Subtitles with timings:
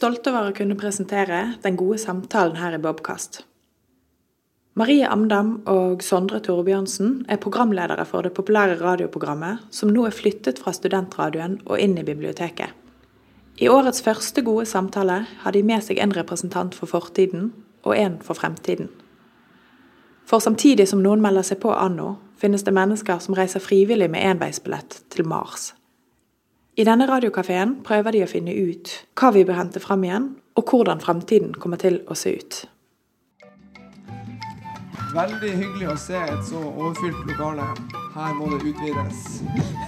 [0.00, 3.42] stolte over å kunne presentere den gode samtalen her i Bobkast.
[4.78, 10.62] Marie Amdam og Sondre Torbjørnsen er programledere for det populære radioprogrammet, som nå er flyttet
[10.62, 12.70] fra studentradioen og inn i biblioteket.
[13.60, 17.50] I årets første gode samtale har de med seg en representant for fortiden
[17.82, 18.88] og en for fremtiden.
[20.24, 24.24] For samtidig som noen melder seg på anno, finnes det mennesker som reiser frivillig med
[24.30, 25.74] enveisbillett til Mars.
[26.78, 30.70] I denne radiokafeen prøver de å finne ut hva vi bør hente fram igjen, og
[30.70, 32.60] hvordan fremtiden kommer til å se ut.
[35.10, 37.66] Veldig hyggelig å se et så overfylt lokale.
[38.14, 39.26] Her må det utvides.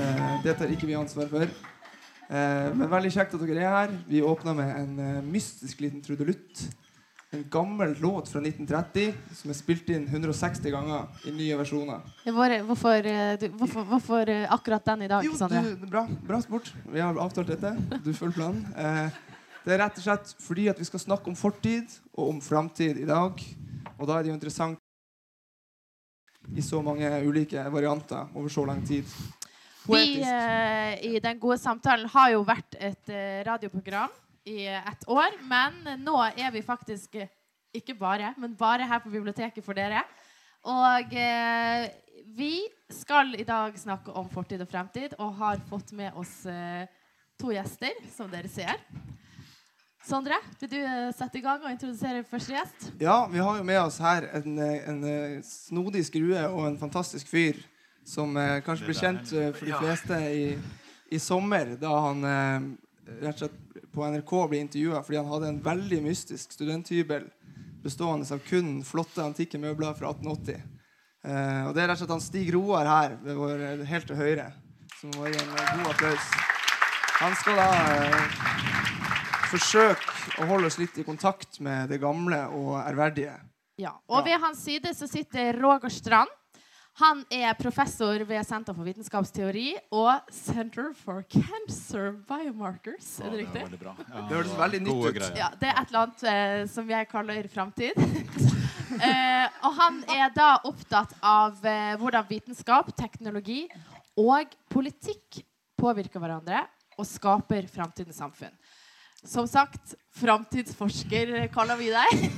[0.00, 1.42] Eh, det tar ikke vi ansvar for.
[1.44, 3.90] Eh, men veldig kjekt at dere er her.
[4.08, 6.62] Vi åpner med en eh, mystisk liten trudelutt.
[7.30, 12.02] En gammel låt fra 1930 som er spilt inn 160 ganger i nye versjoner.
[12.24, 13.06] Hvorfor,
[13.54, 15.24] hvorfor, hvorfor akkurat den i dag?
[15.24, 16.72] Jo, du, bra, bra sport.
[16.90, 17.70] Vi har avtalt dette.
[18.02, 18.64] Du følger planen.
[19.62, 22.98] det er rett og slett fordi at vi skal snakke om fortid og om framtid
[22.98, 23.38] i dag.
[24.00, 24.82] Og da er det jo interessant
[26.56, 29.06] i så mange ulike varianter over så lang tid.
[29.86, 34.10] Vi eh, i Den gode samtalen har jo vært et eh, radioprogram
[34.44, 35.36] i ett år.
[35.48, 37.30] Men nå er vi faktisk eh,
[37.76, 40.02] ikke bare, men bare her på biblioteket for dere.
[40.68, 41.88] Og eh,
[42.36, 42.54] vi
[42.92, 46.84] skal i dag snakke om fortid og fremtid og har fått med oss eh,
[47.40, 48.76] to gjester, som dere ser.
[50.04, 52.90] Sondre, vil du eh, sette i gang og introdusere første gjest?
[53.00, 56.80] Ja, vi har jo med oss her en, eh, en, en snodig skrue og en
[56.80, 57.60] fantastisk fyr
[58.06, 60.44] som eh, kanskje ble kjent eh, for de fleste i,
[61.12, 62.68] i, sommer, da han eh,
[63.20, 67.28] rett og slett på NRK ble intervjua fordi han hadde en veldig mystisk studenthybel
[67.84, 70.60] bestående av kun flotte antikke møbler fra 1880.
[71.66, 74.50] og det er rett og slett han Stig Roar her vår helt til høyre,
[75.00, 76.32] som må gi en god applaus.
[77.20, 77.70] Han skal da
[79.50, 83.34] forsøke å holde oss litt i kontakt med det gamle og ærverdige.
[83.80, 86.32] Ja, og ved hans side så sitter Roger Strand.
[86.98, 93.12] Han er professor ved Senter for vitenskapsteori og Center for Cancer Biomarkers.
[93.20, 93.62] er det riktig?
[93.70, 93.94] Det, bra.
[94.00, 95.38] Ja, det høres veldig nytt ut.
[95.38, 98.02] Ja, det er et eller annet eh, som jeg kaller framtid.
[99.06, 103.62] eh, og han er da opptatt av eh, hvordan vitenskap, teknologi
[104.20, 105.40] og politikk
[105.80, 106.66] påvirker hverandre
[107.00, 108.52] og skaper framtidens samfunn.
[109.24, 112.30] Som sagt, framtidsforsker kaller vi deg.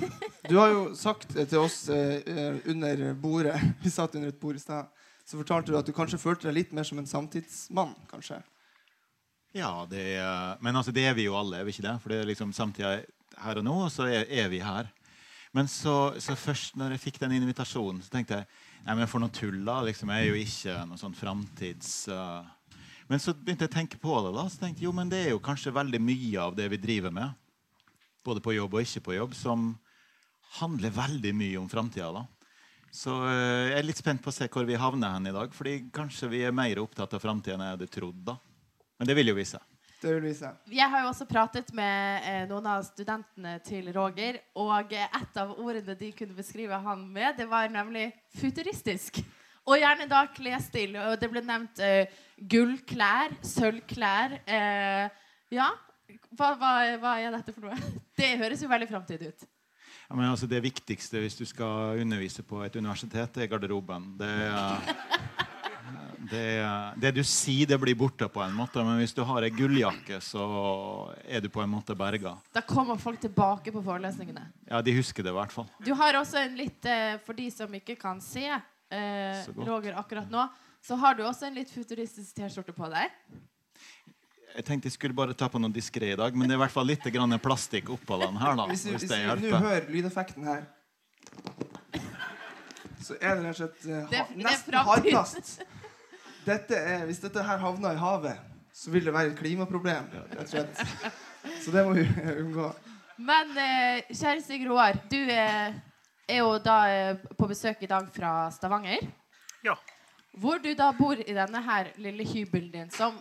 [0.51, 4.63] du har jo sagt til oss eh, under bordet Vi satt under et bord i
[4.63, 4.91] stad.
[5.25, 7.95] Så fortalte du at du kanskje følte deg litt mer som en samtidsmann.
[8.11, 8.41] kanskje?
[9.55, 11.95] Ja, det er, men altså, det er vi jo alle, er vi ikke det?
[12.03, 12.97] For det er liksom samtida
[13.43, 14.89] her og nå, og så er, er vi her.
[15.53, 18.49] Men så, så, først når jeg fikk den invitasjonen, så tenkte jeg
[18.87, 19.83] nei, men for noe tull, da.
[19.85, 21.95] Liksom, jeg er jo ikke noe sånn framtids...
[22.09, 22.43] Uh,
[23.13, 24.31] men så begynte jeg å tenke på det.
[24.33, 26.79] da, så tenkte jeg, jo, men det er jo kanskje veldig mye av det vi
[26.81, 27.35] driver med,
[28.25, 29.67] både på jobb og ikke på jobb, som
[30.57, 32.23] handler veldig mye om framtida.
[32.89, 35.53] Så uh, jeg er litt spent på å se hvor vi havner hen i dag.
[35.53, 38.25] fordi kanskje vi er mer opptatt av framtida enn jeg hadde trodd.
[38.33, 38.39] da.
[38.97, 39.61] Men det vil jo vise.
[40.01, 40.55] Det vil vise.
[40.73, 44.41] Jeg har jo også pratet med eh, noen av studentene til Roger.
[44.57, 48.09] Og et av ordene de kunne beskrive han med, det var nemlig
[48.41, 49.21] futuristisk.
[49.69, 50.97] Og gjerne da klesstil.
[50.99, 54.39] Og det ble nevnt uh, gullklær, sølvklær.
[54.49, 55.07] Uh,
[55.55, 55.71] ja,
[56.33, 57.93] hva, hva, hva, er dette for noe?
[58.19, 59.47] Det høres jo veldig framtid ut.
[60.09, 64.11] Ja, men altså Det viktigste hvis du skal undervise på et universitet, er garderoben.
[64.21, 64.33] Det,
[66.31, 66.45] det,
[67.01, 68.83] det, du sier, det blir borte på en måte.
[68.85, 70.45] Men hvis du har ei gulljakke, så
[71.25, 72.35] er du på en måte berga.
[72.53, 74.45] Da kommer folk tilbake på forelesningene.
[74.69, 75.71] Ja, de husker det i hvert fall.
[75.85, 78.49] Du har også en litt, uh, for de som ikke kan se
[78.93, 80.45] eh, Roger akkurat nå,
[80.83, 83.11] så har du også en litt futuristisk T-skjorte på deg.
[84.53, 86.63] Jeg tenkte jeg skulle bare ta på noe diskré i dag, men det er i
[86.67, 88.57] hvert fall litt grann plastikk oppå den her.
[88.59, 90.67] da, Hvis, hvis, hvis du nå hører lydeffekten her,
[93.03, 95.53] så er det rett og slett uh, ha, nesten hardplast.
[96.45, 100.11] Dette er, hvis dette her havner i havet, så vil det være et klimaproblem.
[100.13, 100.85] rett og slett.
[101.63, 102.05] Så det må vi
[102.45, 102.69] unngå.
[103.23, 105.81] Men uh, kjære Stig Roar, du er
[106.33, 109.05] er jo da eh, på besøk i dag fra Stavanger.
[109.65, 109.77] Ja.
[110.41, 113.19] Hvor du da bor i denne her lille hybelen din, som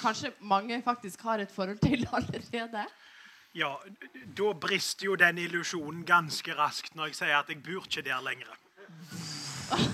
[0.00, 2.86] kanskje mange faktisk har et forhold til allerede.
[3.54, 3.72] Ja,
[4.38, 8.24] da brister jo den illusjonen ganske raskt når jeg sier at jeg bor ikke der
[8.24, 8.54] lenger.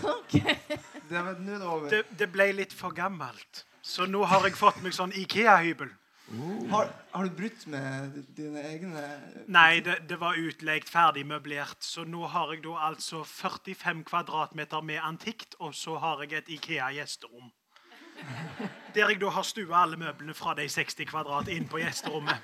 [0.05, 0.55] Okay.
[1.11, 1.21] Det,
[1.91, 3.65] det, det ble litt for gammelt.
[3.83, 5.91] Så nå har jeg fått meg sånn Ikea-hybel.
[6.33, 6.69] Oh.
[6.71, 9.03] Har, har, du brutt med dine egne
[9.53, 11.85] Nei, det, det var utleid, ferdig møblert.
[11.85, 16.49] Så nå har jeg da altså 45 kvadratmeter med antikt, og så har jeg et
[16.57, 17.53] Ikea-gjesterom.
[18.95, 22.41] Der jeg da har stua alle møblene fra de 60 kvadrat inn på gjesterommet.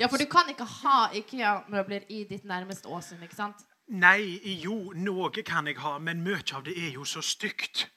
[0.00, 3.66] Ja, for du kan ikke ha Ikea-møbler i ditt nærmeste Åsund, ikke sant?
[3.90, 7.88] Nei, jo, noe kan jeg ha, men mye av det er jo så stygt.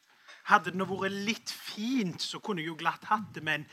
[0.50, 3.64] Hadde det nå vært litt fint, så kunne jeg jo glatt hatt det, men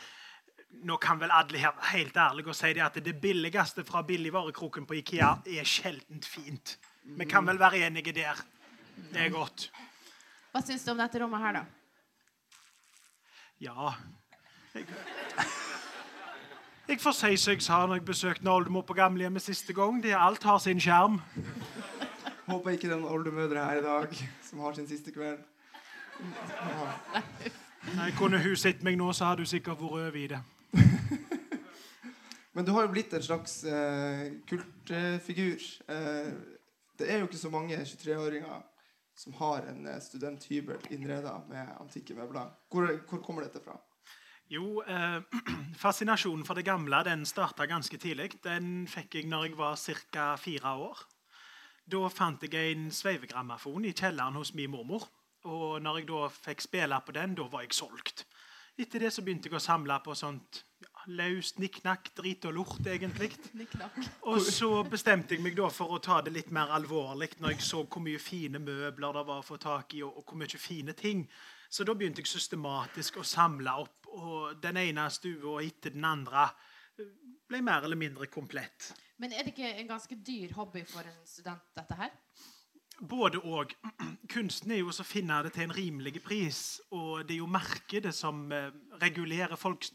[0.70, 4.87] nå kan vel alle her helt ærlige og si det at det billigste fra billigvarekroken
[4.87, 6.78] på Ikea er sjeldent fint.
[7.05, 8.38] Vi kan vel være enige der.
[9.12, 9.70] Det er godt.
[10.52, 11.64] Hva syns du om dette rommet her, da?
[13.61, 13.93] Ja
[14.75, 14.87] Jeg,
[16.88, 20.02] jeg får si som jeg sa når jeg besøkte oldemor på gamlehjemmet siste gang.
[20.02, 21.20] Det er alt har sin skjerm.
[22.46, 24.14] Håper ikke det er noen oldemødre her i dag
[24.49, 25.43] som har sin siste kveld.
[27.96, 30.40] Nei, Kunne hun sett meg nå, så hadde hun sikkert vært over i det.
[32.55, 35.62] Men du har jo blitt en slags eh, kultfigur.
[35.90, 36.32] Eh,
[37.00, 38.67] det er jo ikke så mange 23-åringer
[39.20, 42.50] som har en eh, studenthybel innreda med antikke møbler.
[42.72, 43.76] Hvor, hvor kommer dette fra?
[44.50, 45.20] Jo, eh,
[45.84, 48.32] fascinasjonen for det gamle den starta ganske tidlig.
[48.44, 49.78] Den fikk jeg når jeg var
[50.11, 50.34] ca.
[50.37, 51.06] fire år.
[51.90, 55.08] Da fant jeg en sveivegrammofon i kjelleren hos min mormor.
[55.44, 58.26] Og når jeg da fikk spille på den, da var jeg solgt.
[58.80, 62.80] Etter det så begynte jeg å samle på sånt ja, løst niknakk, drit og lort,
[62.88, 63.28] egentlig.
[64.30, 67.66] Og så bestemte jeg meg da for å ta det litt mer alvorlig når jeg
[67.66, 70.60] så hvor mye fine møbler det var å få tak i, og, og hvor mye
[70.62, 71.26] fine ting.
[71.70, 76.48] Så da begynte jeg systematisk å samle opp, og den ene stua etter den andre
[76.48, 77.12] eh,
[77.50, 78.94] ble mer eller mindre komplett.
[79.20, 82.16] Men er det ikke en ganske dyr hobby for en student, dette her?
[83.08, 83.73] Både og.
[84.35, 86.81] Kunsten er jo å finne det til en rimelig pris.
[86.94, 88.70] Og det er jo markedet som eh,
[89.00, 89.87] regulerer folk.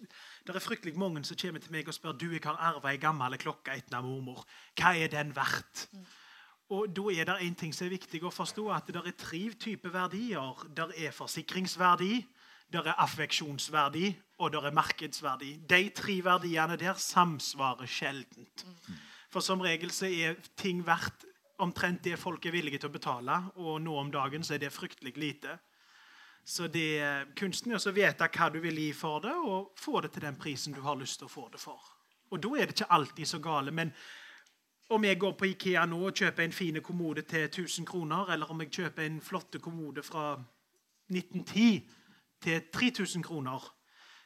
[0.46, 3.02] Det er fryktelig mange som kommer til meg og spør du, jeg har arva ei
[3.02, 4.46] gammel klokke etter mormor.
[4.80, 5.88] Hva er den verdt?
[6.74, 9.44] Og da er det en ting som er viktig å forstå, at det er tre
[9.54, 10.66] typer verdier.
[10.74, 12.24] Det er forsikringsverdi,
[12.74, 14.10] det er affeksjonsverdi,
[14.42, 15.52] og det er markedsverdi.
[15.70, 18.66] De tre verdiene der samsvarer sjeldent.
[19.30, 21.28] For som regel så er ting verdt
[21.64, 24.74] omtrent det folk er villige til å betale, og nå om dagen så er det
[24.74, 25.58] fryktelig lite.
[26.46, 30.12] Så det, kunsten er å vite hva du vil gi for det, og få det
[30.14, 31.82] til den prisen du har lyst til å få det for.
[32.30, 33.72] Og da er det ikke alltid så gale.
[33.72, 33.94] Men
[34.94, 38.52] om jeg går på Ikea nå og kjøper en fin kommode til 1000 kroner, eller
[38.52, 40.36] om jeg kjøper en flotte kommode fra
[41.10, 41.90] 1910
[42.42, 43.72] til 3000 kroner,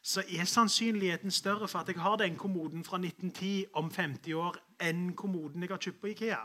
[0.03, 4.59] så er sannsynligheten større for at jeg har den kommoden fra 1910 om 50 år,
[4.81, 6.43] enn kommoden jeg har kjøpt på Ikea.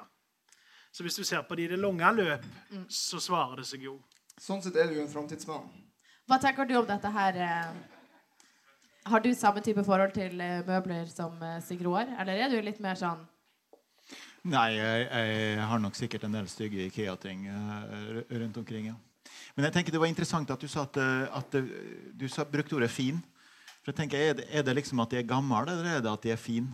[0.95, 2.45] Så hvis du ser på det i det lange løp,
[2.89, 3.97] så svarer det seg jo.
[4.41, 5.67] Sånn sett er du jo en framtidsmann.
[6.31, 7.39] Hva tenker du om dette her?
[7.43, 7.75] eh?
[9.11, 11.35] Har du samme type forhold til eh, møbler som
[11.67, 13.27] Sigrid Aar, Eller er du litt mer sånn
[14.45, 18.91] Nei, jeg, jeg har nok sikkert en del stygge Ikea-ting eh, rundt omkring.
[18.93, 18.97] ja.
[19.57, 21.71] Men jeg tenker det var interessant at du sa at, eh, at eh,
[22.13, 23.23] du sa, brukte ordet 'fin'.
[23.83, 26.13] For jeg tenker, er det, er det liksom at de er gamle, eller er det
[26.13, 26.73] at de er fine?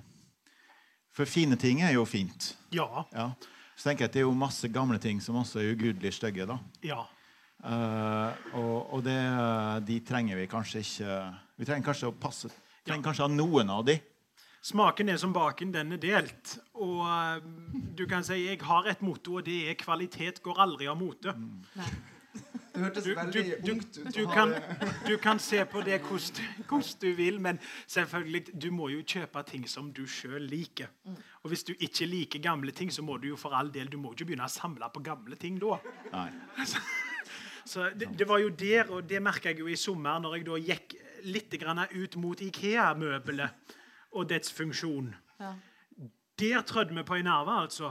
[1.11, 2.56] For fine ting er jo fint.
[2.73, 3.05] Ja.
[3.12, 3.31] Ja.
[3.81, 6.44] Så tenker jeg at det er jo masse gamle ting som også er ugudelig stygge.
[6.44, 6.59] da.
[6.85, 7.00] Ja.
[7.61, 9.17] Uh, og og det,
[9.88, 11.17] de trenger vi kanskje ikke
[11.61, 12.49] Vi trenger kanskje å passe
[12.87, 13.99] trenger kanskje ha noen av de.
[14.65, 16.59] Smaken er som baken, den er delt.
[16.77, 17.41] Og uh,
[17.97, 21.37] du kan si jeg har et motto, og det er 'kvalitet går aldri av mote'.
[22.71, 24.14] Det hørtes Du, veldig du, du, ungt ut.
[24.14, 24.54] du, kan,
[25.07, 29.69] du kan se på det hvordan du vil, men selvfølgelig, du må jo kjøpe ting
[29.69, 30.87] som du sjøl liker.
[31.42, 33.97] Og hvis du ikke liker gamle ting, så må du jo for all del Du
[33.99, 35.78] må ikke begynne å samle på gamle ting da.
[36.66, 36.82] Så,
[37.70, 40.47] Så det, det var jo der, og det merka jeg jo i sommer, når jeg
[40.49, 40.94] da gikk
[41.30, 43.75] litt grann ut mot Ikea-møbelet
[44.16, 45.14] og dets funksjon.
[45.40, 45.54] ja.
[46.40, 47.90] Der trødde vi på ei nerve, altså.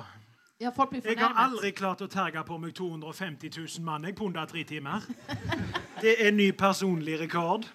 [0.60, 4.16] ja, folk blir Jeg har aldri klart å terge på meg 250 000 mann jeg
[4.18, 5.06] på under tre timer.
[6.02, 7.68] Det er ny personlig rekord.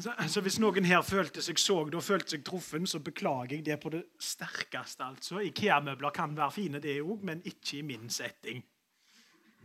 [0.00, 3.64] Så, så hvis noen her følte seg sågd og følte seg truffen, så beklager jeg
[3.66, 5.04] det på det sterkeste.
[5.04, 5.40] altså.
[5.44, 8.62] Ikea-møbler kan være fine, det òg, men ikke i min setting.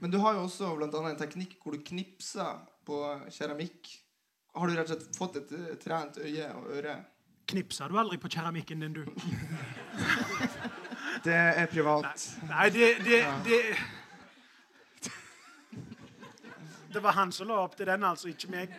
[0.04, 3.01] Men du har jo også blant annet en teknikk hvor du knipser på
[3.32, 3.94] keramikk.
[4.56, 6.98] Har du rett og slett fått et trent øye og øre?
[7.48, 9.06] Knipser du aldri på keramikken din, du?
[11.25, 12.25] Det er privat.
[12.50, 13.62] Nei, det, det, det
[16.94, 18.75] Det var han som la opp til den, altså, ikke meg.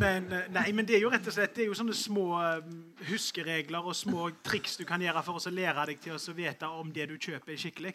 [0.00, 2.26] Men, eh, nei, men det er jo rett og slett det er jo sånne små
[2.40, 2.70] eh,
[3.10, 6.92] huskeregler og små triks du kan gjøre for å lære deg til å vite om
[6.94, 7.94] det du kjøper, er skikkelig.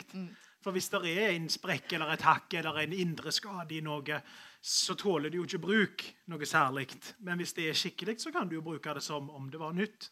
[0.63, 4.21] For hvis det er en sprekk eller et hakk eller en indre skade i noe,
[4.61, 6.89] så tåler det jo ikke bruk noe særlig.
[7.23, 9.75] Men hvis det er skikkelig, så kan du jo bruke det som om det var
[9.77, 10.09] nytt.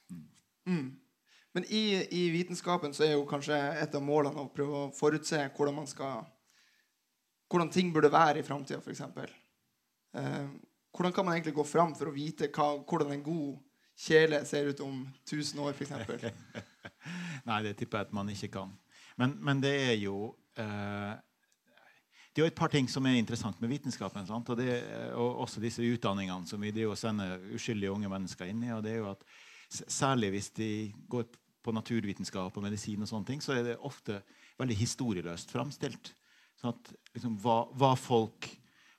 [1.55, 5.43] Men i, i vitenskapen så er jo kanskje et av målene å prøve å forutse
[5.55, 6.25] hvordan man skal
[7.45, 9.03] Hvordan ting burde være i framtida, f.eks.
[10.17, 10.47] Eh,
[10.95, 13.57] hvordan kan man egentlig gå fram for å vite hva, hvordan en god
[13.99, 16.25] kjele ser ut om 1000 år, f.eks.?
[17.49, 18.73] Nei, det tipper jeg at man ikke kan.
[19.19, 21.13] Men, men det er jo eh,
[22.35, 24.27] Det er jo et par ting som er interessant med vitenskapen.
[24.27, 24.81] Og, det,
[25.15, 28.73] og også disse utdanningene som vi sender uskyldige unge mennesker inn i.
[28.75, 29.27] og det er jo at
[29.75, 31.23] Særlig hvis de går
[31.65, 34.19] på naturvitenskap og medisin, og sånne ting, så er det ofte
[34.59, 36.11] veldig historieløst framstilt.
[36.61, 38.47] Sånn at, liksom, hva, hva, folk,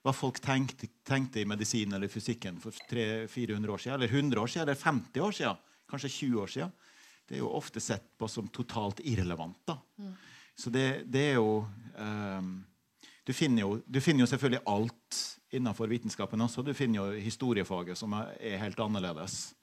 [0.07, 4.53] hva folk tenkte, tenkte, i medisin eller fysikken for 300-400 år siden, eller 100 år
[4.53, 6.75] siden, eller 50 år siden, kanskje 20 år siden,
[7.27, 9.59] det er jo ofte sett på som totalt irrelevant.
[9.67, 9.79] da.
[9.99, 10.13] Mm.
[10.57, 11.67] Så det, det, er jo
[11.99, 12.53] um,
[13.27, 15.19] du, finner jo du finner jo selvfølgelig alt
[15.53, 16.63] innenfor vitenskapen også.
[16.63, 19.57] Du finner jo historiefaget, som er helt annerledes.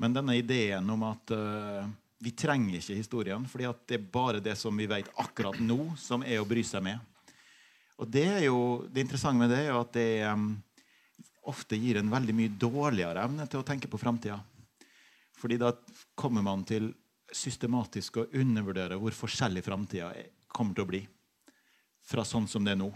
[0.00, 1.84] Men denne ideen om at uh,
[2.24, 6.24] vi trenger ikke historien, fordi det er bare det som vi vet akkurat nå, som
[6.24, 7.13] er å bry seg med.
[8.02, 10.48] Og Det er jo, det interessante med det er jo at det um,
[11.50, 14.40] ofte gir en veldig mye dårligere evne til å tenke på framtida.
[15.38, 15.72] Fordi da
[16.18, 16.90] kommer man til
[17.34, 20.12] systematisk å undervurdere hvor forskjellig framtida
[20.54, 21.02] kommer til å bli
[22.04, 22.90] fra sånn som det er nå.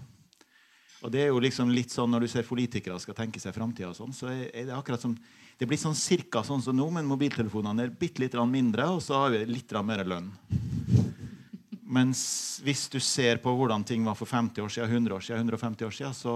[0.99, 3.93] Og det er jo liksom litt sånn Når du ser politikere skal tenke seg framtida,
[3.95, 5.15] sånn, så er det akkurat som
[5.59, 9.25] det blir sånn cirka sånn som nå, men mobiltelefonene er bitte litt mindre, og så
[9.25, 10.29] har vi litt mer lønn.
[11.89, 12.21] Mens
[12.65, 15.87] hvis du ser på hvordan ting var for 50 år siden, 100 år siden, 150
[15.87, 16.35] år siden, så,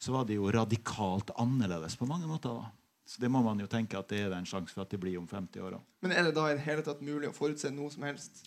[0.00, 2.56] så var det jo radikalt annerledes på mange måter.
[2.56, 2.70] da.
[3.08, 5.18] Så det må man jo tenke at det er en sjanse for at det blir
[5.20, 5.76] om 50 år.
[5.76, 5.80] Da.
[6.04, 8.46] Men er det da i det hele tatt mulig å forutse noe som helst?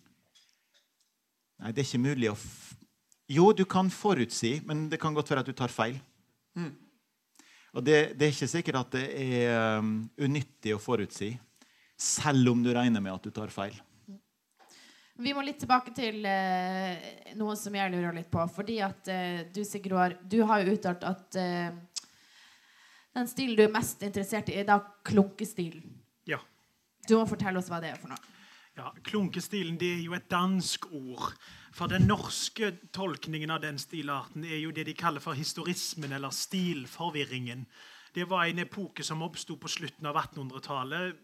[1.62, 2.38] Nei, det er ikke mulig å
[3.32, 5.96] Jo, du kan forutsi, men det kan godt være at du tar feil.
[6.58, 6.74] Mm.
[7.78, 11.30] Og det, det, er ikke sikkert at det er um, unyttig å forutsi,
[11.96, 13.78] selv om du regner med at du tar feil.
[15.22, 18.42] Vi må litt tilbake til uh, noe som jeg lurer litt på.
[18.56, 22.08] Fordi at uh, du, Sigurd, du har jo uttalt at uh,
[23.16, 25.84] den stilen du er mest interessert i, er da klunkestilen.
[26.30, 26.40] Ja.
[27.08, 28.32] Du må fortelle oss hva det er for noe.
[28.80, 31.34] Ja, Klunkestilen det er jo et dansk ord.
[31.76, 36.32] For den norske tolkningen av den stilarten er jo det de kaller for historismen, eller
[36.36, 37.66] stilforvirringen.
[38.16, 41.20] Det var en epoke som oppsto på slutten av 1800-tallet,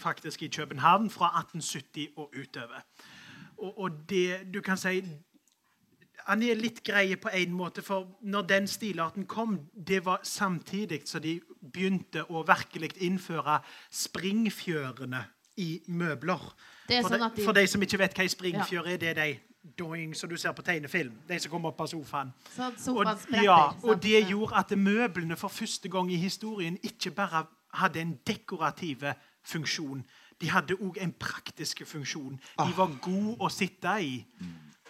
[0.00, 2.84] faktisk i København, fra 1870 og utover.
[3.58, 5.00] Og, og det du kan si
[6.26, 11.04] han er litt greie på en måte, for når den stilarten kom, det var samtidig
[11.06, 13.60] så de begynte å virkelig innføre
[13.94, 15.22] springfjørene
[15.62, 16.42] i møbler.
[16.88, 19.28] For, sånn de, for, de, som ikke vet hva ei springfjør er, det er de
[19.78, 21.14] doing, som du ser på tegnefilm.
[21.28, 22.34] De som kommer opp av sofaen.
[22.58, 27.46] og, ja, og det gjorde at møblene for første gang i historien ikke bare
[27.76, 29.06] hadde en dekorativ
[29.46, 30.02] funksjon.
[30.40, 32.40] De hadde òg en praktisk funksjon.
[32.58, 34.18] De var gode å sitte i,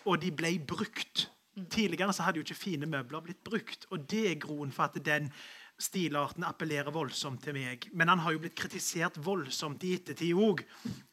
[0.04, 1.28] og de ble brukt.
[1.72, 4.98] Tidligere så hadde jo ikke fine møbler blitt brukt, og det er groen for at
[5.06, 5.30] den
[5.78, 7.86] stilarten appellerer voldsomt til meg.
[7.92, 10.62] Men han har jo blitt kritisert voldsomt i ettertid òg.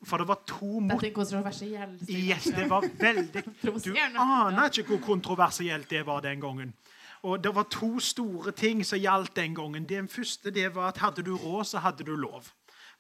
[0.07, 0.95] For det var to mot...
[2.07, 3.43] Yes, det var veldig
[3.83, 6.73] Du aner ikke hvor kontroversielt det var den gangen.
[7.23, 9.87] Og det var to store ting som gjaldt den gangen.
[9.87, 12.51] Den første det var at hadde du råd, så hadde du lov.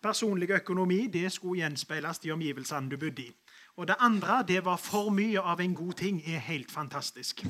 [0.03, 3.31] Personlig økonomi det skulle gjenspeiles de omgivelsene du bodde i.
[3.77, 7.45] Og det andre det var for mye av en god ting er helt fantastisk.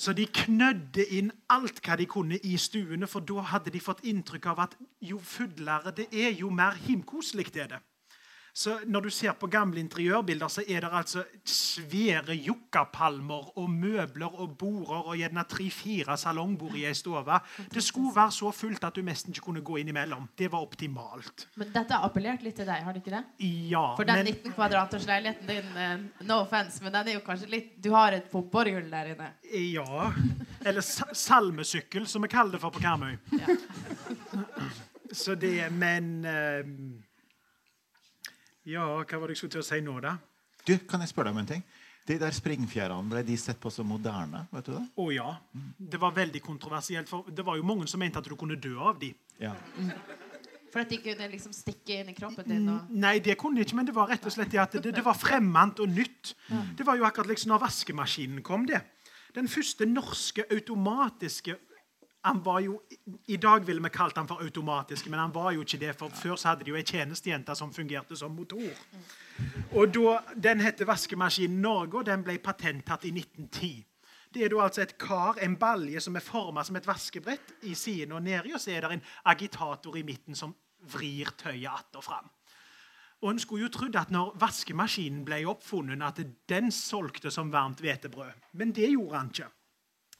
[0.00, 4.04] Så de knødde inn alt hva de kunne i stuene, for da hadde de fått
[4.08, 7.80] inntrykk av at jo fullere det er, jo mer himkoselig er det.
[8.60, 14.34] Så Når du ser på gamle interiørbilder, så er det altså svære yuccapalmer og møbler
[14.36, 17.38] og border og gjerne tre-fire salongbord i ei stue.
[17.72, 20.28] Det skulle være så fullt at du nesten ikke kunne gå innimellom.
[20.36, 21.46] Det var optimalt.
[21.56, 23.24] Men dette har appellert litt til deg, har det ikke det?
[23.72, 24.32] Ja, For den men...
[24.34, 28.12] 19 kvadraters leiligheten din, eh, no offense, men den er jo kanskje litt Du har
[28.12, 29.34] et fotballhull der inne?
[29.56, 30.10] Ja.
[30.60, 33.16] Eller salmesykkel, som vi kaller det for på Karmøy.
[33.40, 33.56] Ja.
[35.12, 37.00] Så det Men um
[38.70, 40.16] ja, hva var det jeg skulle til å si nå, da?
[40.66, 41.62] Du, Kan jeg spørre deg om en ting?
[42.08, 44.46] De der springfjærene, ble de sett på som moderne?
[44.50, 44.82] vet du det?
[44.82, 45.34] Å oh, ja.
[45.78, 47.10] Det var veldig kontroversielt.
[47.10, 49.12] For det var jo mange som mente at du kunne dø av de.
[49.40, 49.52] Ja.
[50.70, 52.68] For at de kunne liksom stikke inn i kroppen din?
[52.70, 52.90] Og...
[53.02, 55.18] Nei, det kunne de ikke, men det var rett og slett at det, det var
[55.18, 56.34] fremmed og nytt.
[56.78, 58.82] Det var jo akkurat liksom når vaskemaskinen kom, det.
[59.34, 61.56] Den første norske automatiske
[62.22, 62.82] han var jo,
[63.26, 65.94] I dag ville vi kalt han for automatisk, men han var jo ikke det.
[65.96, 68.72] for Før så hadde de jo ei tjenestejente som fungerte som motor.
[69.72, 73.86] Og da, Den heter Vaskemaskinen Norge, og den ble patenttatt i 1910.
[74.34, 77.74] Det er da altså et kar, en balje som er forma som et vaskebrett i
[77.74, 80.54] siden og nedi, og så er det en agitator i midten som
[80.92, 82.30] vrir tøyet att og fram.
[83.22, 87.80] Og En skulle jo trodd at når vaskemaskinen ble oppfunnet, at den solgte som varmt
[87.80, 88.32] hvetebrød.
[88.52, 89.48] Men det gjorde han ikke.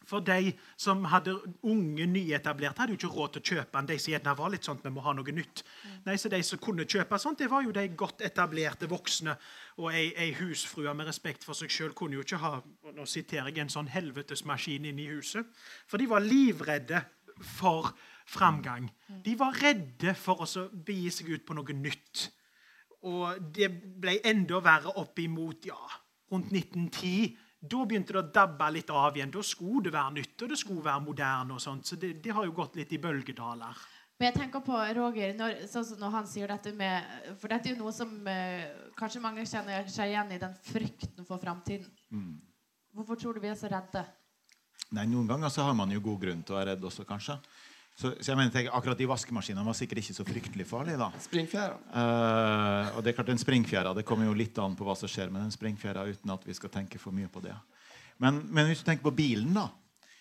[0.09, 1.35] For de som hadde
[1.69, 3.89] unge, nyetablerte, hadde jo ikke råd til å kjøpe den.
[3.91, 5.63] De som gjerne var litt sånn, vi må ha noe nytt.
[6.07, 9.37] Nei, så De som kunne kjøpe sånt, det var jo de godt etablerte voksne.
[9.79, 12.57] Og ei, ei husfrue med respekt for seg sjøl kunne jo ikke ha
[12.97, 15.47] nå siterer jeg, en sånn helvetesmaskin inne i huset.
[15.87, 17.05] For de var livredde
[17.59, 17.93] for
[18.31, 18.89] framgang.
[19.25, 22.29] De var redde for å begi seg ut på noe nytt.
[23.09, 25.79] Og det ble enda verre opp imot ja,
[26.33, 29.33] rundt 1910 da begynte det å dabbe litt av igjen.
[29.35, 31.55] Da skulle det være nytt, og det skulle være moderne.
[31.55, 33.83] og sånt, Så det, det har jo gått litt i bølgedaler.
[34.21, 37.71] Men jeg tenker på Roger, når, sånn som når han sier dette med For dette
[37.71, 41.89] er jo noe som eh, kanskje mange kjenner seg igjen i, den frykten for framtiden.
[42.13, 42.35] Mm.
[42.97, 44.05] Hvorfor tror du vi er så redde?
[44.97, 47.39] Nei, Noen ganger så har man jo god grunn til å være redd også, kanskje.
[47.97, 51.01] Så, så, jeg mener, Akkurat de vaskemaskinene var sikkert ikke så fryktelig farlige.
[51.01, 51.11] da.
[51.21, 51.77] Springfjæra.
[51.91, 55.11] Uh, og det er klart den springfjæra, det kommer jo litt an på hva som
[55.11, 56.07] skjer med den springfjæra.
[56.09, 57.57] uten at vi skal tenke for mye på det.
[58.21, 59.69] Men, men hvis du tenker på bilen, da,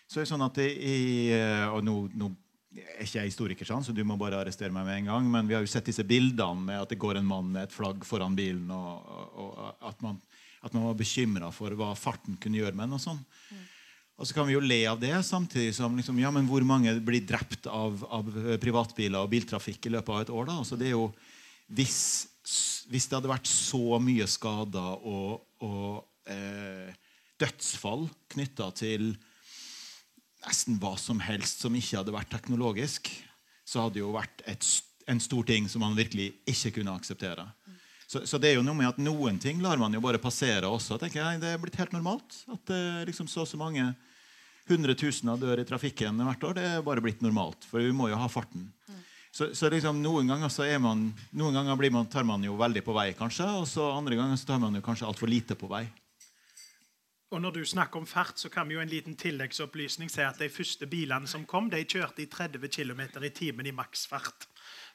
[0.10, 1.00] så er det sånn at det i,
[1.36, 2.30] eh, og nå, nå
[2.80, 5.32] er ikke jeg historiker, så du må bare arrestere meg med en gang.
[5.32, 7.74] Men vi har jo sett disse bildene med at det går en mann med et
[7.74, 10.20] flagg foran bilen, og, og, og at, man,
[10.62, 12.98] at, man, var bekymra for hva farten kunne gjøre med den.
[13.00, 13.22] og sånn.
[13.50, 13.68] Mm.
[14.20, 16.92] Og så kan vi jo le av det, samtidig som liksom, ja, men hvor mange
[17.00, 18.28] blir drept av, av
[18.60, 20.50] privatbiler og biltrafikk i løpet av et år?
[20.50, 20.58] da?
[20.60, 21.06] Altså, det er jo,
[21.72, 22.02] hvis,
[22.92, 26.92] hvis det hadde vært så mye skader og, og eh,
[27.40, 29.14] dødsfall knytta til
[30.44, 33.08] nesten hva som helst som ikke hadde vært teknologisk,
[33.64, 34.68] så hadde det jo vært et,
[35.08, 37.48] en stor ting som man virkelig ikke kunne akseptere.
[38.10, 40.68] Så, så, det er jo noe med at noen ting lar man jo bare passere
[40.68, 40.98] også.
[41.00, 42.40] tenker jeg, Det er blitt helt normalt.
[42.52, 43.86] At eh, liksom så så mange
[44.70, 46.58] hundretusener dør i trafikken hvert år.
[46.58, 47.66] Det er bare blitt normalt.
[47.70, 48.70] For vi må jo ha farten.
[49.32, 52.82] Så, så liksom, noen ganger, så er man, noen ganger man, tar man jo veldig
[52.86, 53.46] på vei, kanskje.
[53.62, 55.86] Og så andre ganger så tar man jo kanskje altfor lite på vei.
[57.30, 60.40] Og når du snakker om fart, så kan vi jo en liten tilleggsopplysning si at
[60.42, 64.48] de første bilene som kom, de kjørte i 30 km i timen i maksfart.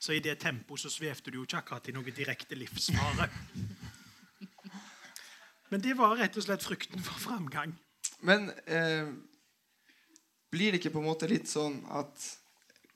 [0.02, 3.28] Så i det tempoet så svevde du jo ikke akkurat i noe direkte livsfare.
[5.70, 7.72] Men det var rett og slett frykten for framgang.
[8.26, 9.14] Men eh,
[10.54, 12.30] blir det ikke på en måte litt sånn at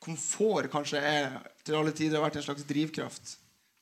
[0.02, 3.34] komfort kanskje er til alle tider har vært en slags drivkraft?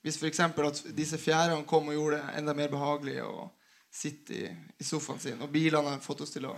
[0.07, 0.41] Hvis f.eks.
[0.41, 3.51] at disse fjærene kom og gjorde det enda mer behagelig å
[3.93, 4.47] sitte i,
[4.79, 6.57] i sofaen sin, og bilene har fått oss til å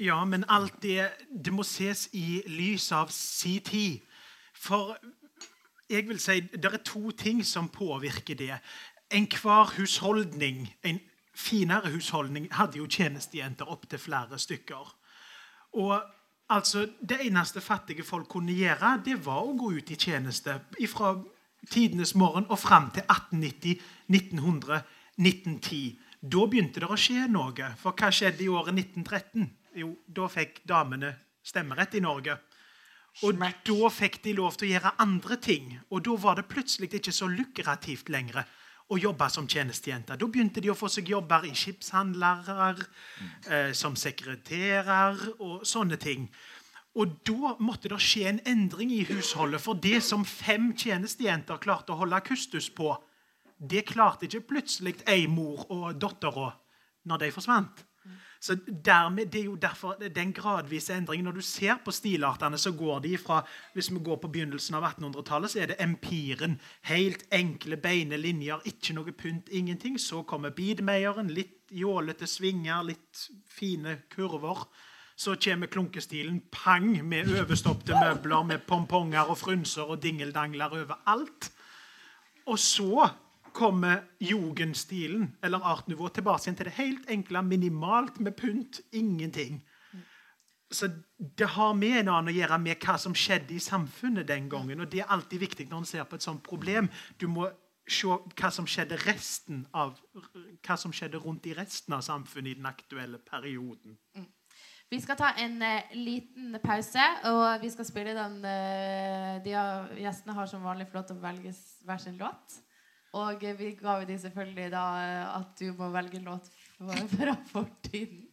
[0.00, 4.00] Ja, men alt det, det må ses i lys av si tid.
[4.56, 4.96] For
[5.90, 8.56] jeg vil si det er to ting som påvirker det.
[9.12, 11.00] Enhver husholdning, en
[11.34, 14.94] finere husholdning, hadde jo tjenestejenter opptil flere stykker.
[15.78, 16.00] Og
[16.50, 21.14] altså, Det eneste fattige folk kunne gjøre, det var å gå ut i tjeneste fra
[21.70, 24.82] tidenes morgen og fram til 1890, 1900,
[25.18, 25.98] 1910.
[26.20, 27.72] Da begynte det å skje noe.
[27.80, 29.50] For hva skjedde i året 1913?
[29.80, 31.14] Jo, da fikk damene
[31.46, 32.36] stemmerett i Norge.
[33.26, 35.72] Og da fikk de lov til å gjøre andre ting.
[35.90, 38.44] Og da var det plutselig ikke så lukrativt lenger
[38.90, 40.18] å jobbe som tjenestejenter.
[40.18, 42.86] Da begynte de å få seg jobber i skipshandlere,
[43.46, 46.28] eh, som sekretærer og sånne ting.
[46.98, 49.62] Og da måtte det skje en endring i husholdet.
[49.62, 52.96] For det som fem tjenestejenter klarte å holde kustus på,
[53.60, 56.50] det klarte ikke plutselig ei mor og dattera
[57.06, 57.84] når de forsvant.
[58.40, 61.24] Så dermed, Det er jo derfor den gradvise endringen.
[61.24, 64.84] Når du ser på stilartene, så går de fra Hvis vi går på begynnelsen av
[64.84, 66.60] 1800-tallet, så er det empiren.
[66.82, 70.00] Helt enkle, beine linjer, ikke noe pynt, ingenting.
[70.00, 74.66] Så kommer beadmayeren, litt jålete svinger, litt fine kurver.
[75.16, 81.50] Så kommer klunkestilen pang med overstoppede møbler med pomponger og frynser og dingeldangler overalt.
[82.46, 83.10] Og så
[83.52, 88.80] kommer jugendstilen eller art nouveau tilbake til det helt enkle, minimalt med pynt.
[88.92, 89.62] Ingenting.
[90.70, 90.88] Så
[91.38, 94.80] det har med en annen å gjøre med hva som skjedde i samfunnet den gangen.
[94.80, 96.88] og Det er alltid viktig når en ser på et sånt problem.
[97.18, 97.48] Du må
[97.90, 102.60] se hva som skjedde, resten av, hva som skjedde rundt i resten av samfunnet i
[102.60, 103.98] den aktuelle perioden.
[104.14, 104.28] Mm.
[104.90, 109.52] Vi skal ta en eh, liten pause, og vi skal spille den eh, de
[110.02, 111.52] Gjestene har som vanlig til å velge
[111.86, 112.58] hver sin låt.
[113.12, 114.84] Og vi ga jo de selvfølgelig da
[115.40, 116.50] at du må velge en låt
[117.16, 118.26] fra fortiden.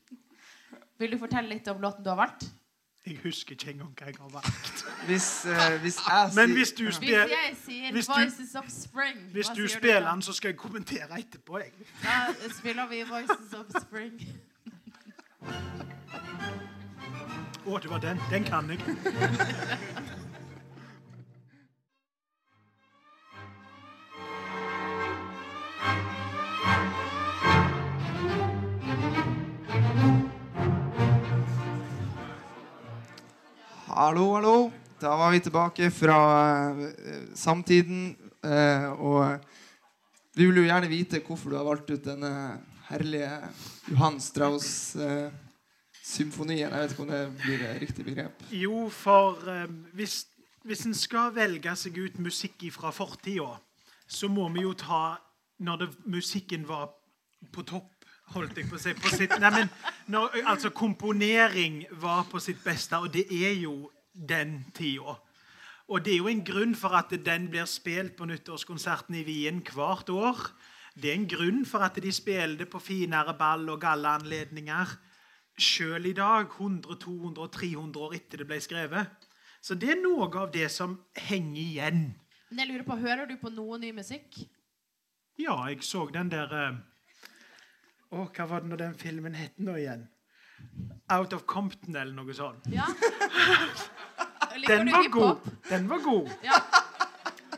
[0.98, 2.48] Vil du fortelle litt om låten du har valgt?
[3.08, 4.86] Jeg husker ikke engang hva jeg har valgt.
[5.08, 8.66] Hvis, uh, hvis jeg Men hvis du spiller Hvis jeg sier hvis du, 'Voices of
[8.68, 11.58] Spring' Hvis du spiller den, så skal jeg kommentere etterpå.
[11.58, 11.72] Jeg.
[12.04, 14.28] Da spiller vi 'Voices of Spring'.
[17.66, 18.20] Å, oh, det var den.
[18.32, 18.80] Den kan jeg.
[34.08, 34.72] Hallo, hallo.
[35.02, 36.18] Da var vi tilbake fra
[36.80, 38.16] eh, samtiden.
[38.40, 39.36] eh, og
[40.32, 43.50] vi vil jo gjerne vite hvorfor du har valgt ut denne herlige
[43.90, 46.72] Johan Strauss-symfonien.
[46.72, 48.44] jeg vet ikke om det blir et riktig begrep.
[48.50, 50.28] Jo, for eh, hvis,
[50.64, 53.60] hvis en skal velge seg ut musikk fra fortida,
[54.08, 55.20] så må vi jo ta
[55.60, 56.96] når det, musikken var
[57.52, 57.92] på topp.
[58.28, 58.94] Holdt jeg på å si.
[58.96, 59.70] På sitt, nei, men
[60.08, 65.18] når, altså Komponering var på sitt beste, og det er jo den tida.
[65.88, 69.62] Og det er jo en grunn for at den blir spilt på nyttårskonserten i Wien
[69.64, 70.42] hvert år.
[70.98, 74.98] Det er en grunn for at de spiller det på finere ball- og gallaanledninger
[75.58, 79.28] sjøl i dag, 100, 200, 300 år etter det ble skrevet.
[79.62, 82.04] Så det er noe av det som henger igjen.
[82.50, 84.38] Men jeg lurer på, Hører du på noe ny musikk?
[85.38, 86.78] Ja, jeg så den der eh,
[88.10, 90.08] Å, hva var det når den filmen het nå igjen?
[91.14, 92.66] Out of Compton, eller noe sånt.
[92.72, 92.88] Ja.
[94.68, 95.52] Den var god.
[95.70, 96.30] Den var god.
[96.44, 96.62] Ja,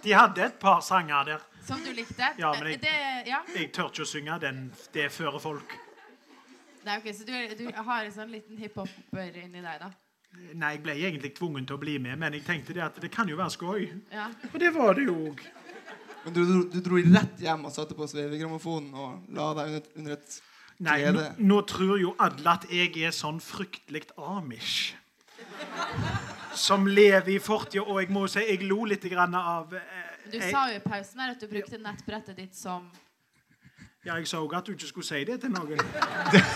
[0.03, 1.39] De hadde et par sanger der.
[1.67, 2.23] som du likte?
[2.39, 3.39] Ja, men jeg- det, ja.
[3.55, 4.71] Jeg tør ikke å synge den.
[4.93, 5.73] Det fører folk.
[6.85, 9.91] Nei, ok, Så du, du har en sånn liten hiphoper inni deg, da?
[10.53, 13.11] Nei, jeg ble egentlig tvungen til å bli med, men jeg tenkte det at det
[13.11, 13.89] kan jo være skøy.
[14.11, 14.27] Ja.
[14.53, 15.41] Og det var det jo òg.
[16.23, 19.83] Men du, du, du dro rett hjem og satte på svevegrammofonen og la deg under,
[19.97, 20.41] under et
[20.79, 24.93] Nei, nå, nå tror jo alle at jeg er sånn fryktelig amish.
[26.55, 30.67] Som lever i fortida, og jeg må si jeg lo litt av eh, Du sa
[30.71, 32.89] jo i pausen her at du brukte nettbrettet ditt som
[34.05, 35.79] Ja, jeg sa òg at du ikke skulle si det til noen.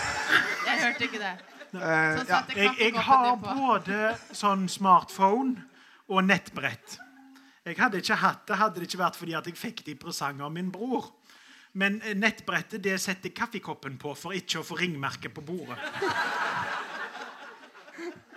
[0.64, 1.34] Jeg hørte ikke det.
[1.74, 1.80] Uh,
[2.24, 2.38] ja.
[2.56, 5.60] Jeg, jeg har både sånn smartphone
[6.08, 6.96] og nettbrett.
[7.64, 10.00] Jeg hadde ikke hatt det hadde det ikke vært fordi at jeg fikk det i
[10.00, 11.10] presang av min bror.
[11.80, 15.78] Men eh, nettbrettet det setter kaffekoppen på for ikke å få ringmerke på bordet.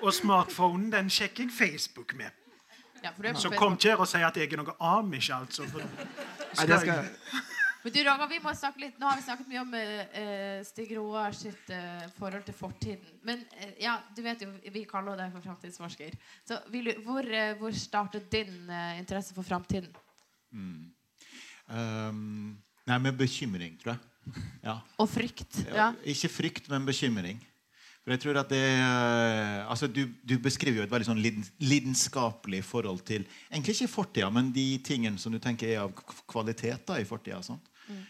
[0.01, 2.31] Og smartphonen den sjekker jeg Facebook med.
[3.03, 3.60] Ja, for det er på Så Facebook.
[3.60, 5.65] kom ikke her og si at jeg er noe amish, altså.
[5.69, 5.79] For
[6.57, 7.13] Nei, det skal jeg
[7.83, 10.89] Men du, Roger, vi må snakke litt, Nå har vi snakket mye om eh, Stig
[10.97, 13.05] Roar sitt eh, forhold til fortiden.
[13.23, 16.17] Men eh, ja, du vet jo, vi kaller deg for framtidsforsker.
[16.49, 19.93] Så vil du, hvor, eh, hvor startet din eh, interesse for framtiden?
[21.69, 22.57] Um,
[22.88, 24.43] nei, med bekymring, tror jeg.
[24.65, 24.79] Ja.
[24.99, 25.62] Og frykt.
[25.69, 25.88] Ja, Ja.
[26.03, 27.39] Ikke frykt, men bekymring.
[28.07, 31.19] For jeg tror at det eh, altså du, du beskriver jo et veldig sånn
[31.59, 35.91] lidenskapelig forhold til Egentlig ikke fortida, men de tingene som du tenker er av
[36.31, 37.41] kvalitet da, i fortida.
[37.91, 38.05] Mm.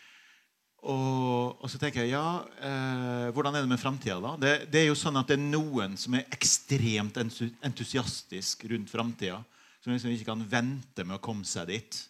[0.86, 4.36] Og, og så tenker jeg ja, eh, hvordan er det med framtida, da?
[4.38, 9.41] Det, det er jo sånn at det er noen som er ekstremt entusiastisk rundt framtida.
[9.81, 12.03] Som liksom ikke kan vente med å komme seg dit.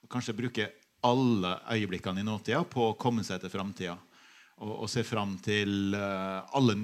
[0.00, 0.70] Og kanskje bruke
[1.04, 4.00] alle øyeblikkene i nåtida på å komme seg til framtida.
[4.64, 6.74] Og, og se fram til uh, alle,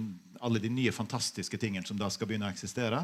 [0.44, 3.00] alle de nye fantastiske tingene som da skal begynne å eksistere.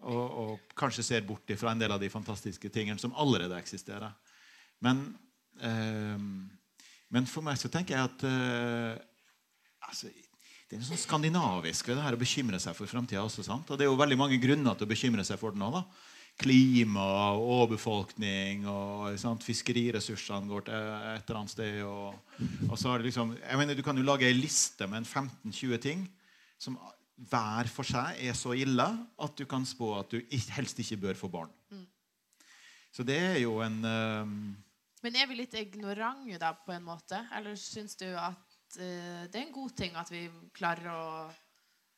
[0.00, 4.14] Og, og kanskje ser bort fra en del av de fantastiske tingene som allerede eksisterer.
[4.80, 5.02] Men,
[5.60, 6.16] eh,
[7.12, 8.94] men for meg så tenker jeg at eh,
[9.88, 10.08] altså,
[10.70, 13.44] det er noe sånn skandinavisk ved det her å bekymre seg for framtida også.
[13.44, 13.68] sant?
[13.68, 15.82] Og det er jo veldig mange grunner til å bekymre seg for den òg.
[16.40, 19.42] Klima, og overbefolkning og sant?
[19.44, 21.82] fiskeriressursene går til et eller annet sted.
[21.84, 22.38] Og,
[22.70, 25.10] og så har det liksom, jeg mener, Du kan jo lage ei liste med en
[25.50, 26.06] 15-20 ting
[26.60, 26.76] som
[27.30, 28.86] hver for seg er så ille
[29.20, 30.20] at du kan spå at du
[30.56, 31.52] helst ikke bør få barn.
[32.90, 34.30] Så det er jo en eh,
[35.04, 37.20] Men er vi litt ignorante da, på en måte?
[37.36, 38.40] Eller syns du at
[38.80, 41.04] uh, det er en god ting at vi klarer å